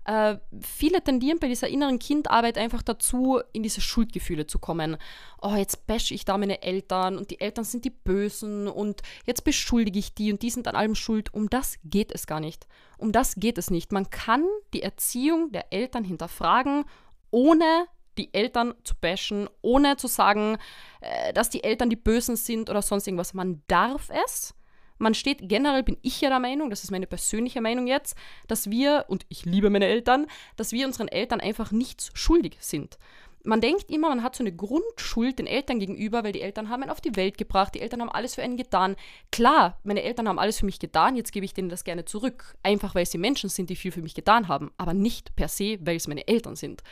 [0.07, 4.97] äh, viele tendieren bei dieser inneren Kindarbeit einfach dazu, in diese Schuldgefühle zu kommen.
[5.41, 9.43] Oh, jetzt bash ich da meine Eltern und die Eltern sind die Bösen und jetzt
[9.43, 11.33] beschuldige ich die und die sind an allem schuld.
[11.33, 12.67] Um das geht es gar nicht.
[12.97, 13.91] Um das geht es nicht.
[13.91, 16.85] Man kann die Erziehung der Eltern hinterfragen,
[17.29, 17.87] ohne
[18.17, 20.57] die Eltern zu bashen, ohne zu sagen,
[21.01, 23.33] äh, dass die Eltern die Bösen sind oder sonst irgendwas.
[23.33, 24.53] Man darf es.
[24.99, 28.69] Man steht generell, bin ich ja der Meinung, das ist meine persönliche Meinung jetzt, dass
[28.69, 32.97] wir, und ich liebe meine Eltern, dass wir unseren Eltern einfach nichts schuldig sind.
[33.43, 36.81] Man denkt immer, man hat so eine Grundschuld den Eltern gegenüber, weil die Eltern haben
[36.81, 38.95] einen auf die Welt gebracht, die Eltern haben alles für einen getan.
[39.31, 42.57] Klar, meine Eltern haben alles für mich getan, jetzt gebe ich denen das gerne zurück.
[42.63, 45.77] Einfach weil sie Menschen sind, die viel für mich getan haben, aber nicht per se,
[45.81, 46.83] weil es meine Eltern sind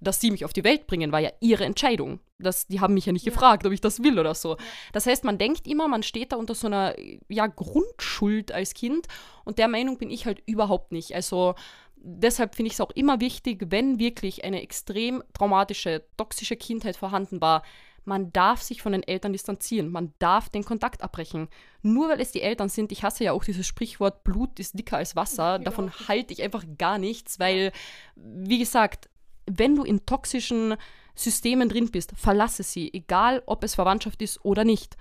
[0.00, 2.20] dass sie mich auf die Welt bringen, war ja ihre Entscheidung.
[2.38, 3.32] Das, die haben mich ja nicht ja.
[3.32, 4.56] gefragt, ob ich das will oder so.
[4.92, 6.94] Das heißt, man denkt immer, man steht da unter so einer
[7.28, 9.06] ja, Grundschuld als Kind
[9.44, 11.14] und der Meinung bin ich halt überhaupt nicht.
[11.14, 11.54] Also
[11.96, 17.40] deshalb finde ich es auch immer wichtig, wenn wirklich eine extrem traumatische, toxische Kindheit vorhanden
[17.40, 17.62] war,
[18.04, 21.48] man darf sich von den Eltern distanzieren, man darf den Kontakt abbrechen.
[21.82, 24.98] Nur weil es die Eltern sind, ich hasse ja auch dieses Sprichwort, Blut ist dicker
[24.98, 27.72] als Wasser, davon halte ich einfach gar nichts, weil,
[28.14, 29.08] wie gesagt,
[29.46, 30.76] wenn du in toxischen
[31.14, 34.96] Systemen drin bist, verlasse sie, egal ob es Verwandtschaft ist oder nicht.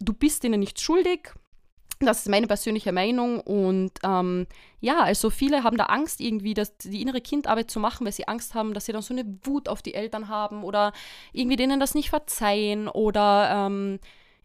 [0.00, 1.32] Du bist ihnen nicht schuldig,
[2.00, 3.40] das ist meine persönliche Meinung.
[3.40, 4.46] Und ähm,
[4.80, 8.28] ja, also viele haben da Angst irgendwie, dass die innere Kindarbeit zu machen, weil sie
[8.28, 10.92] Angst haben, dass sie dann so eine Wut auf die Eltern haben oder
[11.32, 13.98] irgendwie denen das nicht verzeihen oder ähm,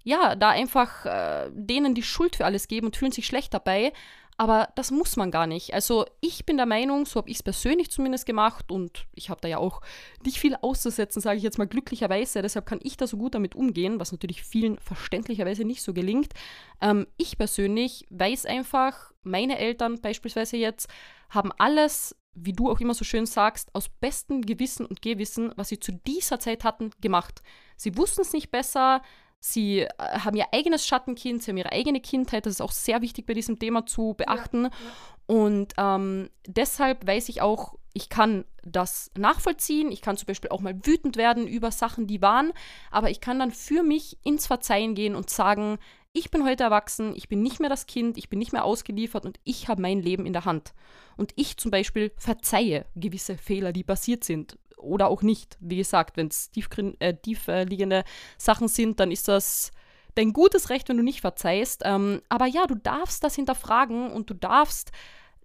[0.04, 3.94] ja, da einfach äh, denen die Schuld für alles geben und fühlen sich schlecht dabei.
[4.38, 5.74] Aber das muss man gar nicht.
[5.74, 9.42] Also ich bin der Meinung, so habe ich es persönlich zumindest gemacht und ich habe
[9.42, 9.82] da ja auch
[10.26, 12.42] nicht viel auszusetzen, sage ich jetzt mal glücklicherweise.
[12.42, 16.34] Deshalb kann ich da so gut damit umgehen, was natürlich vielen verständlicherweise nicht so gelingt.
[16.82, 20.90] Ähm, ich persönlich weiß einfach, meine Eltern beispielsweise jetzt
[21.30, 25.70] haben alles wie du auch immer so schön sagst, aus bestem Gewissen und Gewissen, was
[25.70, 27.44] sie zu dieser Zeit hatten, gemacht.
[27.76, 29.02] Sie wussten es nicht besser,
[29.46, 32.46] Sie äh, haben ihr eigenes Schattenkind, sie haben ihre eigene Kindheit.
[32.46, 34.64] Das ist auch sehr wichtig bei diesem Thema zu beachten.
[34.64, 35.36] Ja, ja.
[35.36, 39.92] Und ähm, deshalb weiß ich auch, ich kann das nachvollziehen.
[39.92, 42.54] Ich kann zum Beispiel auch mal wütend werden über Sachen, die waren.
[42.90, 45.78] Aber ich kann dann für mich ins Verzeihen gehen und sagen,
[46.14, 49.26] ich bin heute erwachsen, ich bin nicht mehr das Kind, ich bin nicht mehr ausgeliefert
[49.26, 50.74] und ich habe mein Leben in der Hand.
[51.18, 55.58] Und ich zum Beispiel verzeihe gewisse Fehler, die passiert sind oder auch nicht.
[55.60, 56.52] Wie gesagt, wenn es
[57.00, 58.04] äh, tiefliegende äh,
[58.38, 59.72] Sachen sind, dann ist das
[60.16, 61.82] dein gutes Recht, wenn du nicht verzeihst.
[61.86, 64.92] Ähm, aber ja, du darfst das hinterfragen und du darfst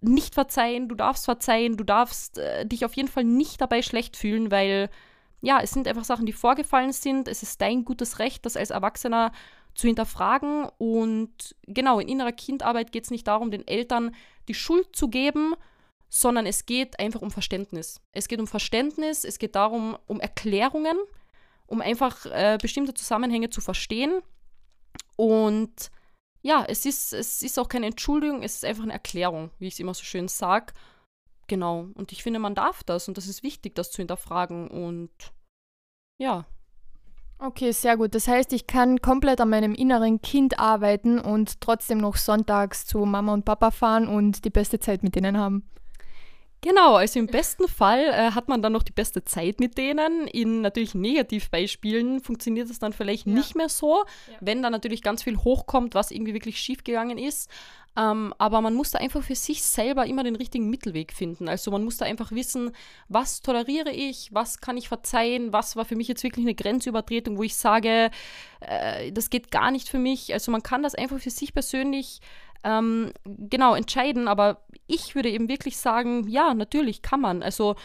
[0.01, 4.15] nicht verzeihen, du darfst verzeihen, du darfst äh, dich auf jeden Fall nicht dabei schlecht
[4.15, 4.89] fühlen, weil
[5.41, 7.27] ja, es sind einfach Sachen, die vorgefallen sind.
[7.27, 9.31] Es ist dein gutes Recht, das als Erwachsener
[9.73, 10.67] zu hinterfragen.
[10.77, 14.15] Und genau, in innerer Kindarbeit geht es nicht darum, den Eltern
[14.47, 15.55] die Schuld zu geben,
[16.09, 18.01] sondern es geht einfach um Verständnis.
[18.11, 20.97] Es geht um Verständnis, es geht darum, um Erklärungen,
[21.67, 24.21] um einfach äh, bestimmte Zusammenhänge zu verstehen.
[25.15, 25.91] Und
[26.41, 29.75] ja, es ist, es ist auch keine Entschuldigung, es ist einfach eine Erklärung, wie ich
[29.75, 30.73] es immer so schön sage.
[31.47, 31.87] Genau.
[31.93, 34.67] Und ich finde, man darf das und das ist wichtig, das zu hinterfragen.
[34.67, 35.11] Und
[36.17, 36.45] ja.
[37.37, 38.15] Okay, sehr gut.
[38.15, 42.99] Das heißt, ich kann komplett an meinem inneren Kind arbeiten und trotzdem noch sonntags zu
[43.05, 45.69] Mama und Papa fahren und die beste Zeit mit denen haben.
[46.61, 50.27] Genau, also im besten Fall äh, hat man dann noch die beste Zeit mit denen.
[50.27, 53.33] In natürlich Negativbeispielen funktioniert es dann vielleicht ja.
[53.33, 54.37] nicht mehr so, ja.
[54.41, 57.49] wenn dann natürlich ganz viel hochkommt, was irgendwie wirklich schiefgegangen ist.
[57.95, 61.47] Ähm, aber man muss da einfach für sich selber immer den richtigen Mittelweg finden.
[61.47, 62.71] Also man muss da einfach wissen,
[63.07, 67.37] was toleriere ich, was kann ich verzeihen, was war für mich jetzt wirklich eine Grenzübertretung,
[67.37, 68.11] wo ich sage,
[68.59, 70.33] äh, das geht gar nicht für mich.
[70.33, 72.19] Also man kann das einfach für sich persönlich
[72.63, 74.27] ähm, genau entscheiden.
[74.27, 77.43] Aber ich würde eben wirklich sagen, ja, natürlich kann man.
[77.43, 77.75] Also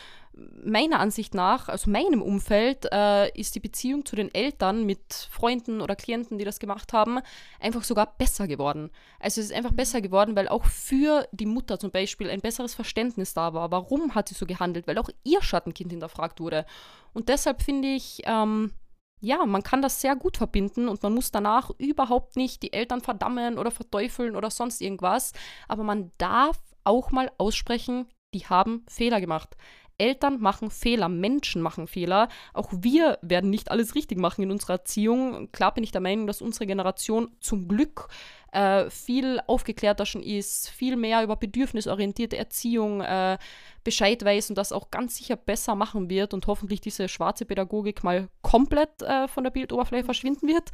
[0.65, 5.81] meiner Ansicht nach, aus meinem Umfeld, äh, ist die Beziehung zu den Eltern mit Freunden
[5.81, 7.21] oder Klienten, die das gemacht haben,
[7.61, 8.91] einfach sogar besser geworden.
[9.21, 9.77] Also es ist einfach mhm.
[9.77, 13.71] besser geworden, weil auch für die Mutter zum Beispiel ein besseres Verständnis da war.
[13.71, 14.87] Warum hat sie so gehandelt?
[14.87, 16.67] Weil auch ihr Schattenkind hinterfragt wurde.
[17.13, 18.73] Und deshalb finde ich, ähm,
[19.21, 23.01] ja, man kann das sehr gut verbinden und man muss danach überhaupt nicht die Eltern
[23.01, 25.33] verdammen oder verteufeln oder sonst irgendwas.
[25.69, 29.57] Aber man darf auch mal aussprechen, die haben Fehler gemacht.
[29.99, 32.29] Eltern machen Fehler, Menschen machen Fehler.
[32.53, 35.51] Auch wir werden nicht alles richtig machen in unserer Erziehung.
[35.53, 38.09] Klar bin ich der Meinung, dass unsere Generation zum Glück
[38.53, 43.39] äh, viel aufgeklärter schon ist, viel mehr über bedürfnisorientierte Erziehung äh,
[43.85, 48.03] Bescheid weiß und das auch ganz sicher besser machen wird und hoffentlich diese schwarze Pädagogik
[48.03, 50.71] mal komplett äh, von der Bildoberfläche verschwinden wird.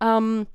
[0.00, 0.46] Ähm,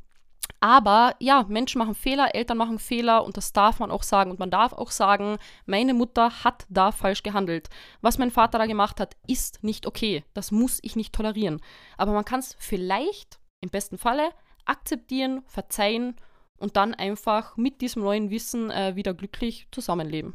[0.60, 4.32] aber ja, Menschen machen Fehler, Eltern machen Fehler und das darf man auch sagen.
[4.32, 7.70] Und man darf auch sagen, meine Mutter hat da falsch gehandelt.
[8.02, 10.24] Was mein Vater da gemacht hat, ist nicht okay.
[10.34, 11.62] Das muss ich nicht tolerieren.
[11.98, 14.30] Aber man kann es vielleicht, im besten Falle,
[14.66, 16.16] akzeptieren, verzeihen
[16.58, 20.34] und dann einfach mit diesem neuen Wissen äh, wieder glücklich zusammenleben.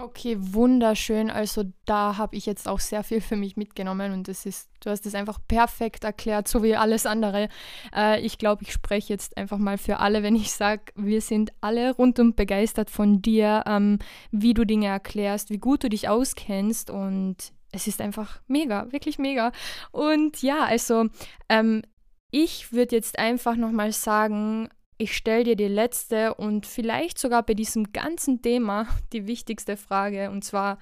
[0.00, 1.28] Okay, wunderschön.
[1.28, 4.90] Also da habe ich jetzt auch sehr viel für mich mitgenommen und das ist, du
[4.90, 7.48] hast es einfach perfekt erklärt, so wie alles andere.
[7.92, 11.50] Äh, ich glaube, ich spreche jetzt einfach mal für alle, wenn ich sage, wir sind
[11.60, 13.98] alle rundum begeistert von dir, ähm,
[14.30, 19.18] wie du Dinge erklärst, wie gut du dich auskennst und es ist einfach mega, wirklich
[19.18, 19.50] mega.
[19.90, 21.06] Und ja, also
[21.48, 21.82] ähm,
[22.30, 24.68] ich würde jetzt einfach nochmal sagen,
[24.98, 30.30] ich stelle dir die letzte und vielleicht sogar bei diesem ganzen Thema die wichtigste Frage,
[30.30, 30.78] und zwar,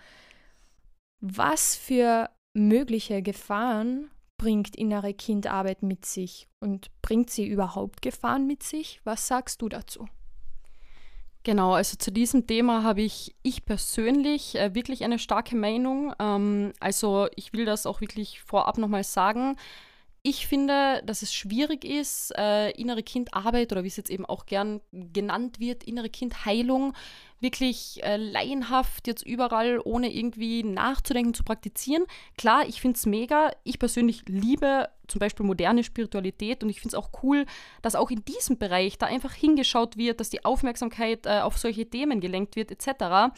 [1.21, 8.63] was für mögliche Gefahren bringt innere Kindarbeit mit sich und bringt sie überhaupt Gefahren mit
[8.63, 9.01] sich?
[9.05, 10.09] Was sagst du dazu?
[11.43, 16.13] Genau, also zu diesem Thema habe ich, ich persönlich äh, wirklich eine starke Meinung.
[16.19, 19.57] Ähm, also ich will das auch wirklich vorab nochmal sagen.
[20.29, 24.45] Ich finde, dass es schwierig ist, äh, innere Kindarbeit oder wie es jetzt eben auch
[24.45, 26.95] gern genannt wird, innere Kindheilung,
[27.39, 32.07] wirklich äh, laienhaft jetzt überall, ohne irgendwie nachzudenken, zu praktizieren.
[32.37, 33.53] Klar, ich finde es mega.
[33.63, 37.47] Ich persönlich liebe zum Beispiel moderne Spiritualität und ich finde es auch cool,
[37.83, 41.89] dass auch in diesem Bereich da einfach hingeschaut wird, dass die Aufmerksamkeit äh, auf solche
[41.89, 43.33] Themen gelenkt wird, etc.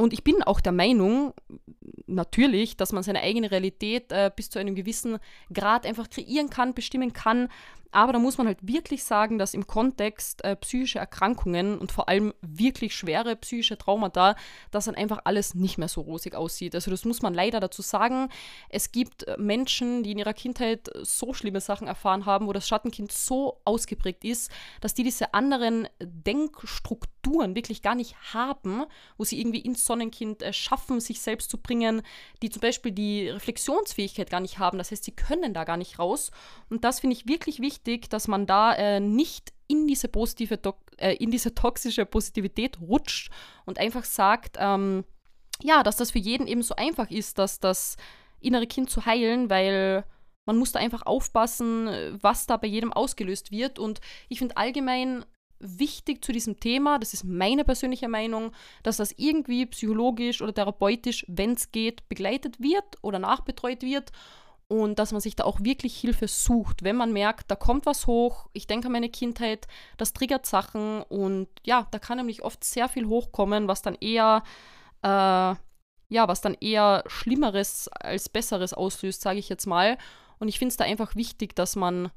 [0.00, 1.34] Und ich bin auch der Meinung,
[2.06, 5.18] natürlich, dass man seine eigene Realität äh, bis zu einem gewissen
[5.52, 7.48] Grad einfach kreieren kann, bestimmen kann.
[7.92, 12.08] Aber da muss man halt wirklich sagen, dass im Kontext äh, psychische Erkrankungen und vor
[12.08, 14.36] allem wirklich schwere psychische Traumata,
[14.70, 16.74] dass dann einfach alles nicht mehr so rosig aussieht.
[16.74, 18.28] Also das muss man leider dazu sagen.
[18.68, 22.68] Es gibt äh, Menschen, die in ihrer Kindheit so schlimme Sachen erfahren haben, wo das
[22.68, 28.84] Schattenkind so ausgeprägt ist, dass die diese anderen Denkstrukturen wirklich gar nicht haben,
[29.18, 32.02] wo sie irgendwie ins Sonnenkind schaffen, sich selbst zu bringen,
[32.42, 34.78] die zum Beispiel die Reflexionsfähigkeit gar nicht haben.
[34.78, 36.30] Das heißt, sie können da gar nicht raus.
[36.68, 40.58] Und das finde ich wirklich wichtig wichtig, dass man da äh, nicht in diese positive,
[40.98, 43.30] äh, in diese toxische Positivität rutscht
[43.64, 45.04] und einfach sagt, ähm,
[45.62, 47.96] ja, dass das für jeden eben so einfach ist, dass das
[48.40, 50.04] innere Kind zu heilen, weil
[50.46, 53.78] man muss da einfach aufpassen, was da bei jedem ausgelöst wird.
[53.78, 55.24] Und ich finde allgemein
[55.60, 58.52] wichtig zu diesem Thema, das ist meine persönliche Meinung,
[58.82, 64.12] dass das irgendwie psychologisch oder therapeutisch, wenn es geht, begleitet wird oder nachbetreut wird
[64.70, 68.06] und dass man sich da auch wirklich Hilfe sucht, wenn man merkt, da kommt was
[68.06, 72.62] hoch, ich denke an meine Kindheit, das triggert Sachen und ja, da kann nämlich oft
[72.62, 74.44] sehr viel hochkommen, was dann eher,
[75.02, 79.98] äh, ja, was dann eher Schlimmeres als Besseres auslöst, sage ich jetzt mal.
[80.38, 82.10] Und ich finde es da einfach wichtig, dass man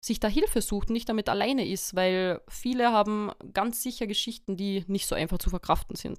[0.00, 4.84] sich da Hilfe sucht nicht damit alleine ist, weil viele haben ganz sicher Geschichten, die
[4.88, 6.18] nicht so einfach zu verkraften sind.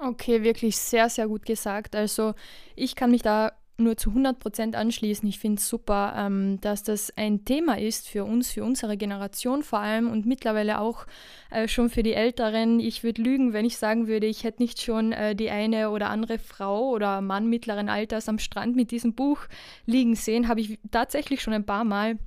[0.00, 1.96] Okay, wirklich sehr, sehr gut gesagt.
[1.96, 2.34] Also
[2.76, 5.28] ich kann mich da nur zu 100 Prozent anschließen.
[5.28, 9.62] Ich finde es super, ähm, dass das ein Thema ist für uns, für unsere Generation
[9.62, 11.06] vor allem und mittlerweile auch
[11.50, 12.80] äh, schon für die Älteren.
[12.80, 16.10] Ich würde lügen, wenn ich sagen würde, ich hätte nicht schon äh, die eine oder
[16.10, 19.42] andere Frau oder Mann mittleren Alters am Strand mit diesem Buch
[19.86, 20.48] liegen sehen.
[20.48, 22.18] Habe ich tatsächlich schon ein paar Mal.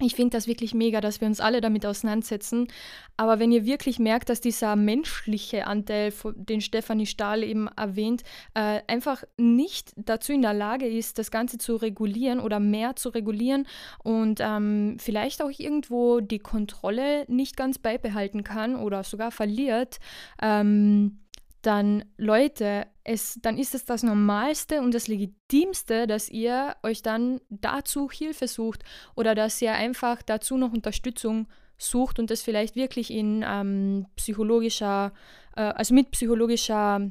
[0.00, 2.68] Ich finde das wirklich mega, dass wir uns alle damit auseinandersetzen.
[3.16, 8.22] Aber wenn ihr wirklich merkt, dass dieser menschliche Anteil, den Stefanie Stahl eben erwähnt,
[8.54, 13.10] äh, einfach nicht dazu in der Lage ist, das Ganze zu regulieren oder mehr zu
[13.10, 13.66] regulieren
[14.02, 19.98] und ähm, vielleicht auch irgendwo die Kontrolle nicht ganz beibehalten kann oder sogar verliert,
[20.40, 21.21] ähm,
[21.66, 27.40] dann Leute, es, dann ist es das Normalste und das Legitimste, dass ihr euch dann
[27.48, 28.82] dazu Hilfe sucht
[29.14, 31.48] oder dass ihr einfach dazu noch Unterstützung
[31.78, 35.12] sucht und das vielleicht wirklich in ähm, psychologischer,
[35.56, 37.10] äh, also mit psychologischer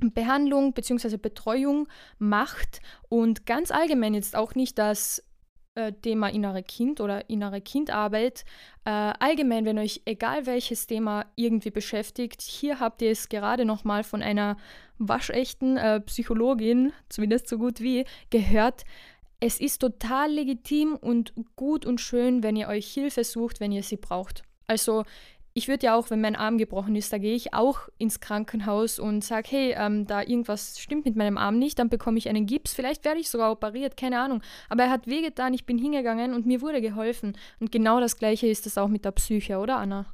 [0.00, 1.16] Behandlung bzw.
[1.16, 5.22] Betreuung macht und ganz allgemein jetzt auch nicht das
[5.74, 8.44] äh, Thema innere Kind oder innere Kindarbeit.
[8.84, 14.04] Äh, allgemein, wenn euch egal welches Thema irgendwie beschäftigt, hier habt ihr es gerade nochmal
[14.04, 14.56] von einer
[14.98, 18.84] waschechten äh, Psychologin, zumindest so gut wie, gehört.
[19.40, 23.82] Es ist total legitim und gut und schön, wenn ihr euch Hilfe sucht, wenn ihr
[23.82, 24.42] sie braucht.
[24.66, 25.04] Also
[25.54, 28.98] ich würde ja auch, wenn mein Arm gebrochen ist, da gehe ich auch ins Krankenhaus
[28.98, 32.46] und sage, hey, ähm, da irgendwas stimmt mit meinem Arm nicht, dann bekomme ich einen
[32.46, 34.42] Gips, vielleicht werde ich sogar operiert, keine Ahnung.
[34.68, 37.36] Aber er hat wehgetan, ich bin hingegangen und mir wurde geholfen.
[37.60, 40.06] Und genau das Gleiche ist es auch mit der Psyche, oder Anna?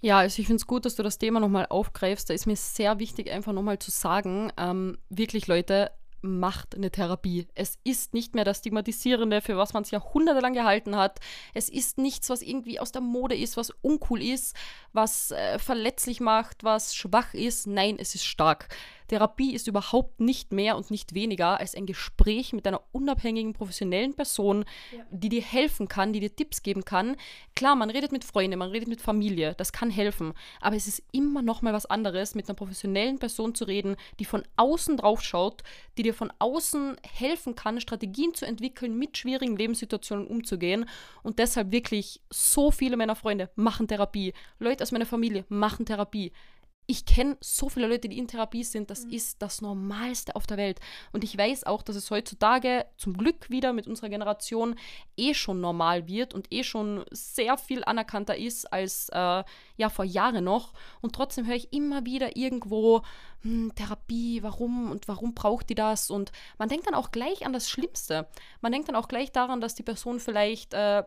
[0.00, 2.28] Ja, also ich finde es gut, dass du das Thema nochmal aufgreifst.
[2.28, 5.90] Da ist mir sehr wichtig, einfach nochmal zu sagen, ähm, wirklich Leute,
[6.24, 7.46] macht eine Therapie.
[7.54, 11.20] Es ist nicht mehr das Stigmatisierende, für was man es jahrhundertelang gehalten hat.
[11.52, 14.56] Es ist nichts, was irgendwie aus der Mode ist, was uncool ist,
[14.92, 17.66] was äh, verletzlich macht, was schwach ist.
[17.66, 18.68] Nein, es ist stark.
[19.14, 24.14] Therapie ist überhaupt nicht mehr und nicht weniger als ein Gespräch mit einer unabhängigen, professionellen
[24.14, 25.04] Person, ja.
[25.12, 27.14] die dir helfen kann, die dir Tipps geben kann.
[27.54, 31.00] Klar, man redet mit Freunden, man redet mit Familie, das kann helfen, aber es ist
[31.12, 35.22] immer noch mal was anderes, mit einer professionellen Person zu reden, die von außen drauf
[35.22, 35.62] schaut,
[35.96, 40.86] die dir von außen helfen kann, Strategien zu entwickeln, mit schwierigen Lebenssituationen umzugehen
[41.22, 44.34] und deshalb wirklich so viele meiner Freunde machen Therapie.
[44.58, 46.32] Leute aus meiner Familie machen Therapie
[46.86, 49.12] ich kenne so viele Leute, die in Therapie sind, das mhm.
[49.12, 50.80] ist das Normalste auf der Welt.
[51.12, 54.74] Und ich weiß auch, dass es heutzutage zum Glück wieder mit unserer Generation
[55.16, 59.44] eh schon normal wird und eh schon sehr viel anerkannter ist als äh,
[59.76, 60.74] ja vor Jahren noch.
[61.00, 63.02] Und trotzdem höre ich immer wieder irgendwo
[63.42, 66.10] hm, Therapie, warum und warum braucht die das?
[66.10, 68.28] Und man denkt dann auch gleich an das Schlimmste.
[68.60, 71.02] Man denkt dann auch gleich daran, dass die Person vielleicht äh,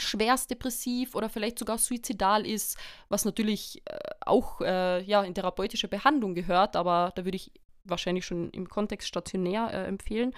[0.00, 2.76] schwerst depressiv oder vielleicht sogar suizidal ist,
[3.08, 7.52] was natürlich äh, auch äh, ja, in therapeutische Behandlung gehört, aber da würde ich
[7.84, 10.34] wahrscheinlich schon im Kontext stationär äh, empfehlen.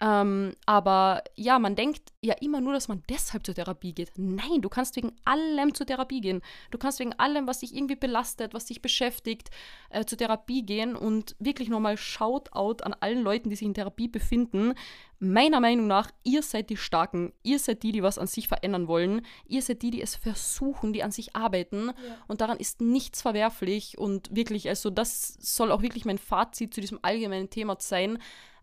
[0.00, 4.12] Ähm, aber ja, man denkt ja immer nur, dass man deshalb zur Therapie geht.
[4.16, 6.40] Nein, du kannst wegen allem zur Therapie gehen.
[6.70, 9.50] Du kannst wegen allem, was dich irgendwie belastet, was dich beschäftigt,
[9.90, 14.08] äh, zur Therapie gehen und wirklich nochmal Shoutout an allen Leuten, die sich in Therapie
[14.08, 14.74] befinden.
[15.18, 17.32] Meiner Meinung nach, ihr seid die Starken.
[17.42, 19.22] Ihr seid die, die was an sich verändern wollen.
[19.46, 21.88] Ihr seid die, die es versuchen, die an sich arbeiten.
[21.88, 21.94] Ja.
[22.28, 23.98] Und daran ist nichts verwerflich.
[23.98, 28.18] Und wirklich, also das soll auch wirklich mein Fazit zu diesem allgemeinen Thema sein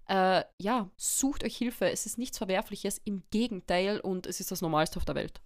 [0.08, 1.90] äh, ja, sucht euch Hilfe.
[1.90, 5.42] Es ist nichts Verwerfliches, im Gegenteil und es ist das Normalste auf der Welt.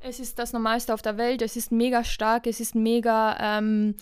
[0.00, 3.94] Es ist das Normalste auf der Welt, es ist mega stark, es ist mega, ähm,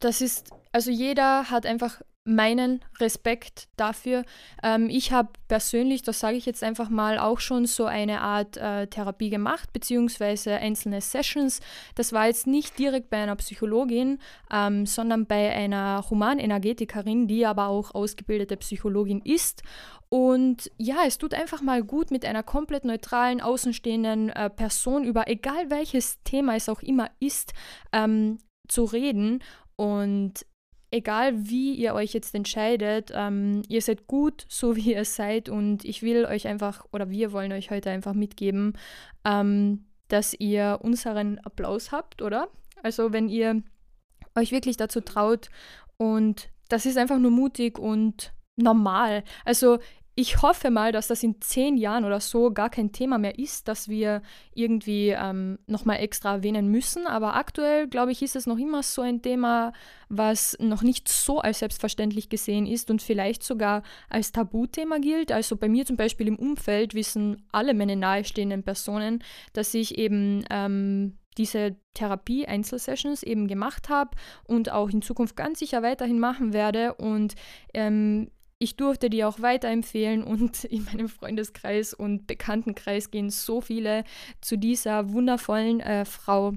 [0.00, 4.24] das ist, also jeder hat einfach meinen Respekt dafür.
[4.62, 8.56] Ähm, ich habe persönlich, das sage ich jetzt einfach mal, auch schon so eine Art
[8.56, 11.60] äh, Therapie gemacht, beziehungsweise einzelne Sessions.
[11.94, 14.18] Das war jetzt nicht direkt bei einer Psychologin,
[14.52, 19.62] ähm, sondern bei einer Humanenergetikerin, die aber auch ausgebildete Psychologin ist.
[20.08, 25.28] Und ja, es tut einfach mal gut, mit einer komplett neutralen, außenstehenden äh, Person über
[25.28, 27.52] egal welches Thema es auch immer ist,
[27.92, 29.42] ähm, zu reden.
[29.76, 30.46] Und
[30.90, 35.84] egal wie ihr euch jetzt entscheidet, ähm, ihr seid gut, so wie ihr seid und
[35.84, 38.74] ich will euch einfach, oder wir wollen euch heute einfach mitgeben,
[39.24, 42.48] ähm, dass ihr unseren Applaus habt, oder?
[42.82, 43.62] Also wenn ihr
[44.36, 45.48] euch wirklich dazu traut
[45.96, 49.24] und das ist einfach nur mutig und normal.
[49.44, 49.78] Also
[50.18, 53.68] ich hoffe mal, dass das in zehn Jahren oder so gar kein Thema mehr ist,
[53.68, 54.22] dass wir
[54.54, 57.06] irgendwie ähm, nochmal extra erwähnen müssen.
[57.06, 59.74] Aber aktuell, glaube ich, ist es noch immer so ein Thema,
[60.08, 65.32] was noch nicht so als selbstverständlich gesehen ist und vielleicht sogar als Tabuthema gilt.
[65.32, 70.46] Also bei mir zum Beispiel im Umfeld wissen alle meine nahestehenden Personen, dass ich eben
[70.48, 76.94] ähm, diese Therapie-Einzelsessions eben gemacht habe und auch in Zukunft ganz sicher weiterhin machen werde.
[76.94, 77.34] Und
[77.74, 84.04] ähm, ich durfte die auch weiterempfehlen und in meinem Freundeskreis und Bekanntenkreis gehen so viele
[84.40, 86.54] zu dieser wundervollen äh, Frau,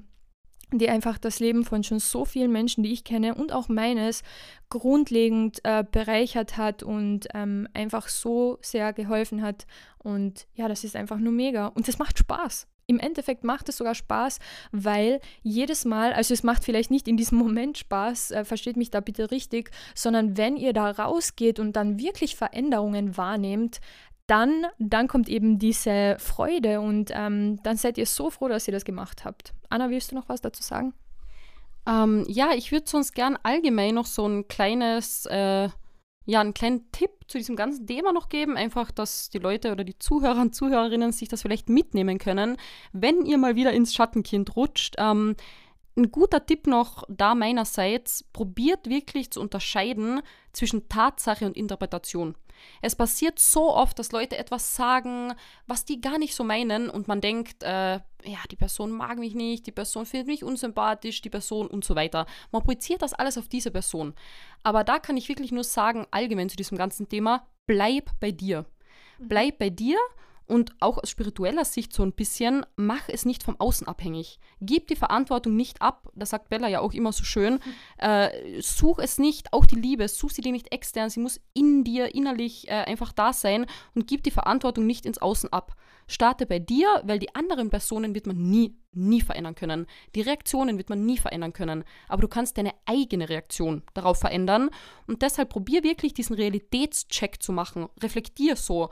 [0.71, 4.21] die einfach das Leben von schon so vielen Menschen, die ich kenne und auch meines,
[4.69, 9.65] grundlegend äh, bereichert hat und ähm, einfach so sehr geholfen hat.
[9.97, 11.67] Und ja, das ist einfach nur mega.
[11.67, 14.39] Und es macht Spaß im Endeffekt macht es sogar Spaß,
[14.71, 18.89] weil jedes Mal, also es macht vielleicht nicht in diesem Moment Spaß, äh, versteht mich
[18.89, 23.79] da bitte richtig, sondern wenn ihr da rausgeht und dann wirklich Veränderungen wahrnehmt,
[24.25, 28.71] dann, dann kommt eben diese Freude und ähm, dann seid ihr so froh, dass ihr
[28.71, 29.53] das gemacht habt.
[29.69, 30.93] Anna, willst du noch was dazu sagen?
[31.87, 35.69] Ähm, ja, ich würde sonst gern allgemein noch so ein kleines äh
[36.29, 39.83] ja, einen kleinen Tipp zu diesem ganzen Thema noch geben, einfach, dass die Leute oder
[39.83, 42.57] die Zuhörer und Zuhörerinnen sich das vielleicht mitnehmen können,
[42.93, 44.95] wenn ihr mal wieder ins Schattenkind rutscht.
[44.99, 45.35] Ähm,
[45.99, 50.21] ein guter Tipp noch da meinerseits, probiert wirklich zu unterscheiden
[50.53, 52.35] zwischen Tatsache und Interpretation.
[52.81, 55.33] Es passiert so oft, dass Leute etwas sagen,
[55.67, 59.33] was die gar nicht so meinen und man denkt, äh, ja, die Person mag mich
[59.33, 62.25] nicht, die Person findet mich unsympathisch, die Person und so weiter.
[62.51, 64.13] Man projiziert das alles auf diese Person.
[64.63, 68.65] Aber da kann ich wirklich nur sagen, allgemein zu diesem ganzen Thema, bleib bei dir.
[69.19, 69.27] Mhm.
[69.27, 69.97] Bleib bei dir
[70.49, 74.39] und auch aus spiritueller Sicht so ein bisschen, mach es nicht vom Außen abhängig.
[74.59, 77.53] Gib die Verantwortung nicht ab, das sagt Bella ja auch immer so schön.
[77.53, 77.59] Mhm.
[77.97, 81.83] Äh, such es nicht, auch die Liebe, such sie dir nicht extern, sie muss in
[81.83, 85.75] dir innerlich äh, einfach da sein und gib die Verantwortung nicht ins Außen ab.
[86.07, 89.85] Starte bei dir, weil die anderen Personen wird man nie, nie verändern können.
[90.15, 91.83] Die Reaktionen wird man nie verändern können.
[92.07, 94.71] Aber du kannst deine eigene Reaktion darauf verändern.
[95.05, 97.89] Und deshalb probier wirklich diesen Realitätscheck zu machen.
[98.01, 98.89] Reflektier so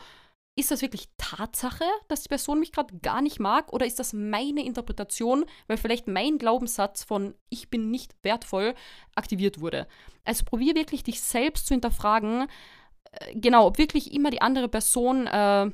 [0.57, 4.11] ist das wirklich Tatsache, dass die Person mich gerade gar nicht mag oder ist das
[4.11, 8.73] meine Interpretation, weil vielleicht mein Glaubenssatz von ich bin nicht wertvoll
[9.15, 9.87] aktiviert wurde?
[10.25, 12.47] Also probier wirklich dich selbst zu hinterfragen,
[13.11, 15.71] äh, genau, ob wirklich immer die andere Person, äh,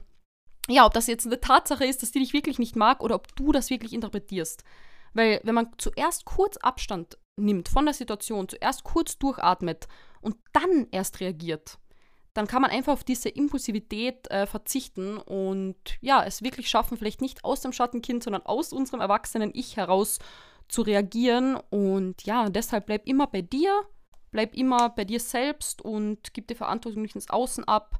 [0.67, 3.33] ja, ob das jetzt eine Tatsache ist, dass die dich wirklich nicht mag oder ob
[3.37, 4.65] du das wirklich interpretierst.
[5.13, 9.87] Weil wenn man zuerst kurz Abstand nimmt von der Situation, zuerst kurz durchatmet
[10.19, 11.77] und dann erst reagiert,
[12.33, 17.21] dann kann man einfach auf diese Impulsivität äh, verzichten und ja, es wirklich schaffen, vielleicht
[17.21, 20.19] nicht aus dem Schattenkind, sondern aus unserem erwachsenen Ich heraus
[20.67, 21.57] zu reagieren.
[21.69, 23.83] Und ja, deshalb bleib immer bei dir,
[24.31, 27.99] bleib immer bei dir selbst und gib die Verantwortung nicht ins Außen ab.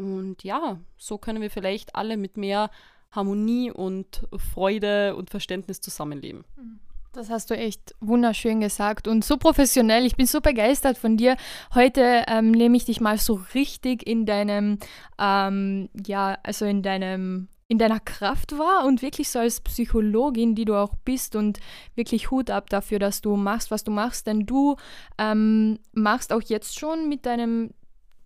[0.00, 2.70] Und ja, so können wir vielleicht alle mit mehr
[3.10, 6.44] Harmonie und Freude und Verständnis zusammenleben.
[6.56, 6.80] Mhm.
[7.12, 10.04] Das hast du echt wunderschön gesagt und so professionell.
[10.04, 11.36] Ich bin so begeistert von dir.
[11.74, 14.78] Heute ähm, nehme ich dich mal so richtig in deinem,
[15.18, 20.64] ähm, ja, also in deinem in deiner Kraft war und wirklich so als Psychologin, die
[20.64, 21.60] du auch bist und
[21.94, 24.76] wirklich Hut ab dafür, dass du machst, was du machst, denn du
[25.18, 27.74] ähm, machst auch jetzt schon mit deinem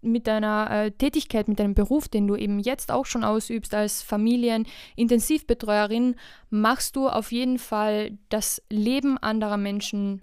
[0.03, 4.03] mit deiner äh, Tätigkeit, mit deinem Beruf, den du eben jetzt auch schon ausübst als
[4.03, 6.17] Familienintensivbetreuerin,
[6.51, 10.23] machst du auf jeden Fall das Leben anderer Menschen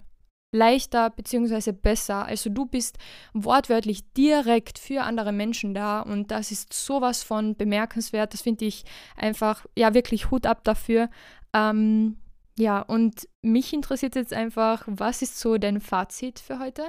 [0.52, 1.72] leichter bzw.
[1.72, 2.26] besser.
[2.26, 2.98] Also du bist
[3.32, 8.34] wortwörtlich direkt für andere Menschen da und das ist sowas von bemerkenswert.
[8.34, 8.84] Das finde ich
[9.16, 11.08] einfach, ja, wirklich Hut ab dafür.
[11.52, 12.16] Ähm,
[12.58, 16.82] ja, und mich interessiert jetzt einfach, was ist so dein Fazit für heute?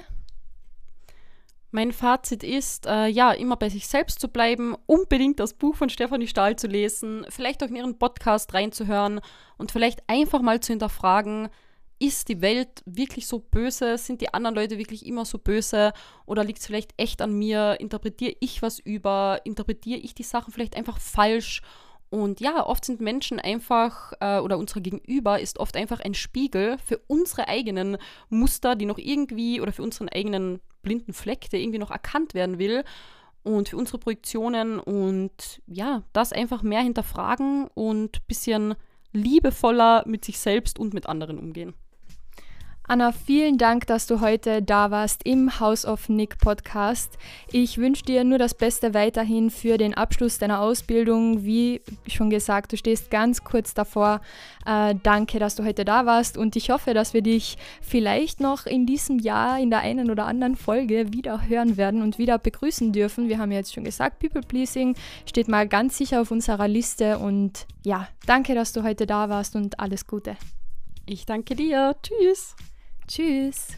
[1.74, 5.90] Mein Fazit ist, äh, ja, immer bei sich selbst zu bleiben, unbedingt das Buch von
[5.90, 9.22] Stefanie Stahl zu lesen, vielleicht auch in ihren Podcast reinzuhören
[9.58, 11.48] und vielleicht einfach mal zu hinterfragen,
[11.98, 13.98] ist die Welt wirklich so böse?
[13.98, 15.94] Sind die anderen Leute wirklich immer so böse?
[16.26, 17.78] Oder liegt es vielleicht echt an mir?
[17.80, 19.40] Interpretiere ich was über?
[19.44, 21.62] Interpretiere ich die Sachen vielleicht einfach falsch?
[22.10, 26.78] Und ja, oft sind Menschen einfach, äh, oder unser Gegenüber ist oft einfach ein Spiegel
[26.84, 27.98] für unsere eigenen
[28.30, 32.60] Muster, die noch irgendwie, oder für unseren eigenen blinden Fleck, der irgendwie noch erkannt werden
[32.60, 32.84] will.
[33.44, 38.76] Und für unsere Projektionen und ja, das einfach mehr hinterfragen und ein bisschen
[39.14, 41.74] liebevoller mit sich selbst und mit anderen umgehen.
[42.88, 47.18] Anna, vielen Dank, dass du heute da warst im House of Nick Podcast.
[47.52, 51.46] Ich wünsche dir nur das Beste weiterhin für den Abschluss deiner Ausbildung.
[51.46, 54.20] Wie schon gesagt, du stehst ganz kurz davor.
[54.66, 58.66] Äh, danke, dass du heute da warst und ich hoffe, dass wir dich vielleicht noch
[58.66, 62.92] in diesem Jahr in der einen oder anderen Folge wieder hören werden und wieder begrüßen
[62.92, 63.30] dürfen.
[63.30, 67.20] Wir haben ja jetzt schon gesagt, People Pleasing steht mal ganz sicher auf unserer Liste
[67.20, 70.36] und ja, danke, dass du heute da warst und alles Gute.
[71.06, 71.96] Ich danke dir.
[72.04, 72.56] Tschüss.
[73.12, 73.78] Tschüss.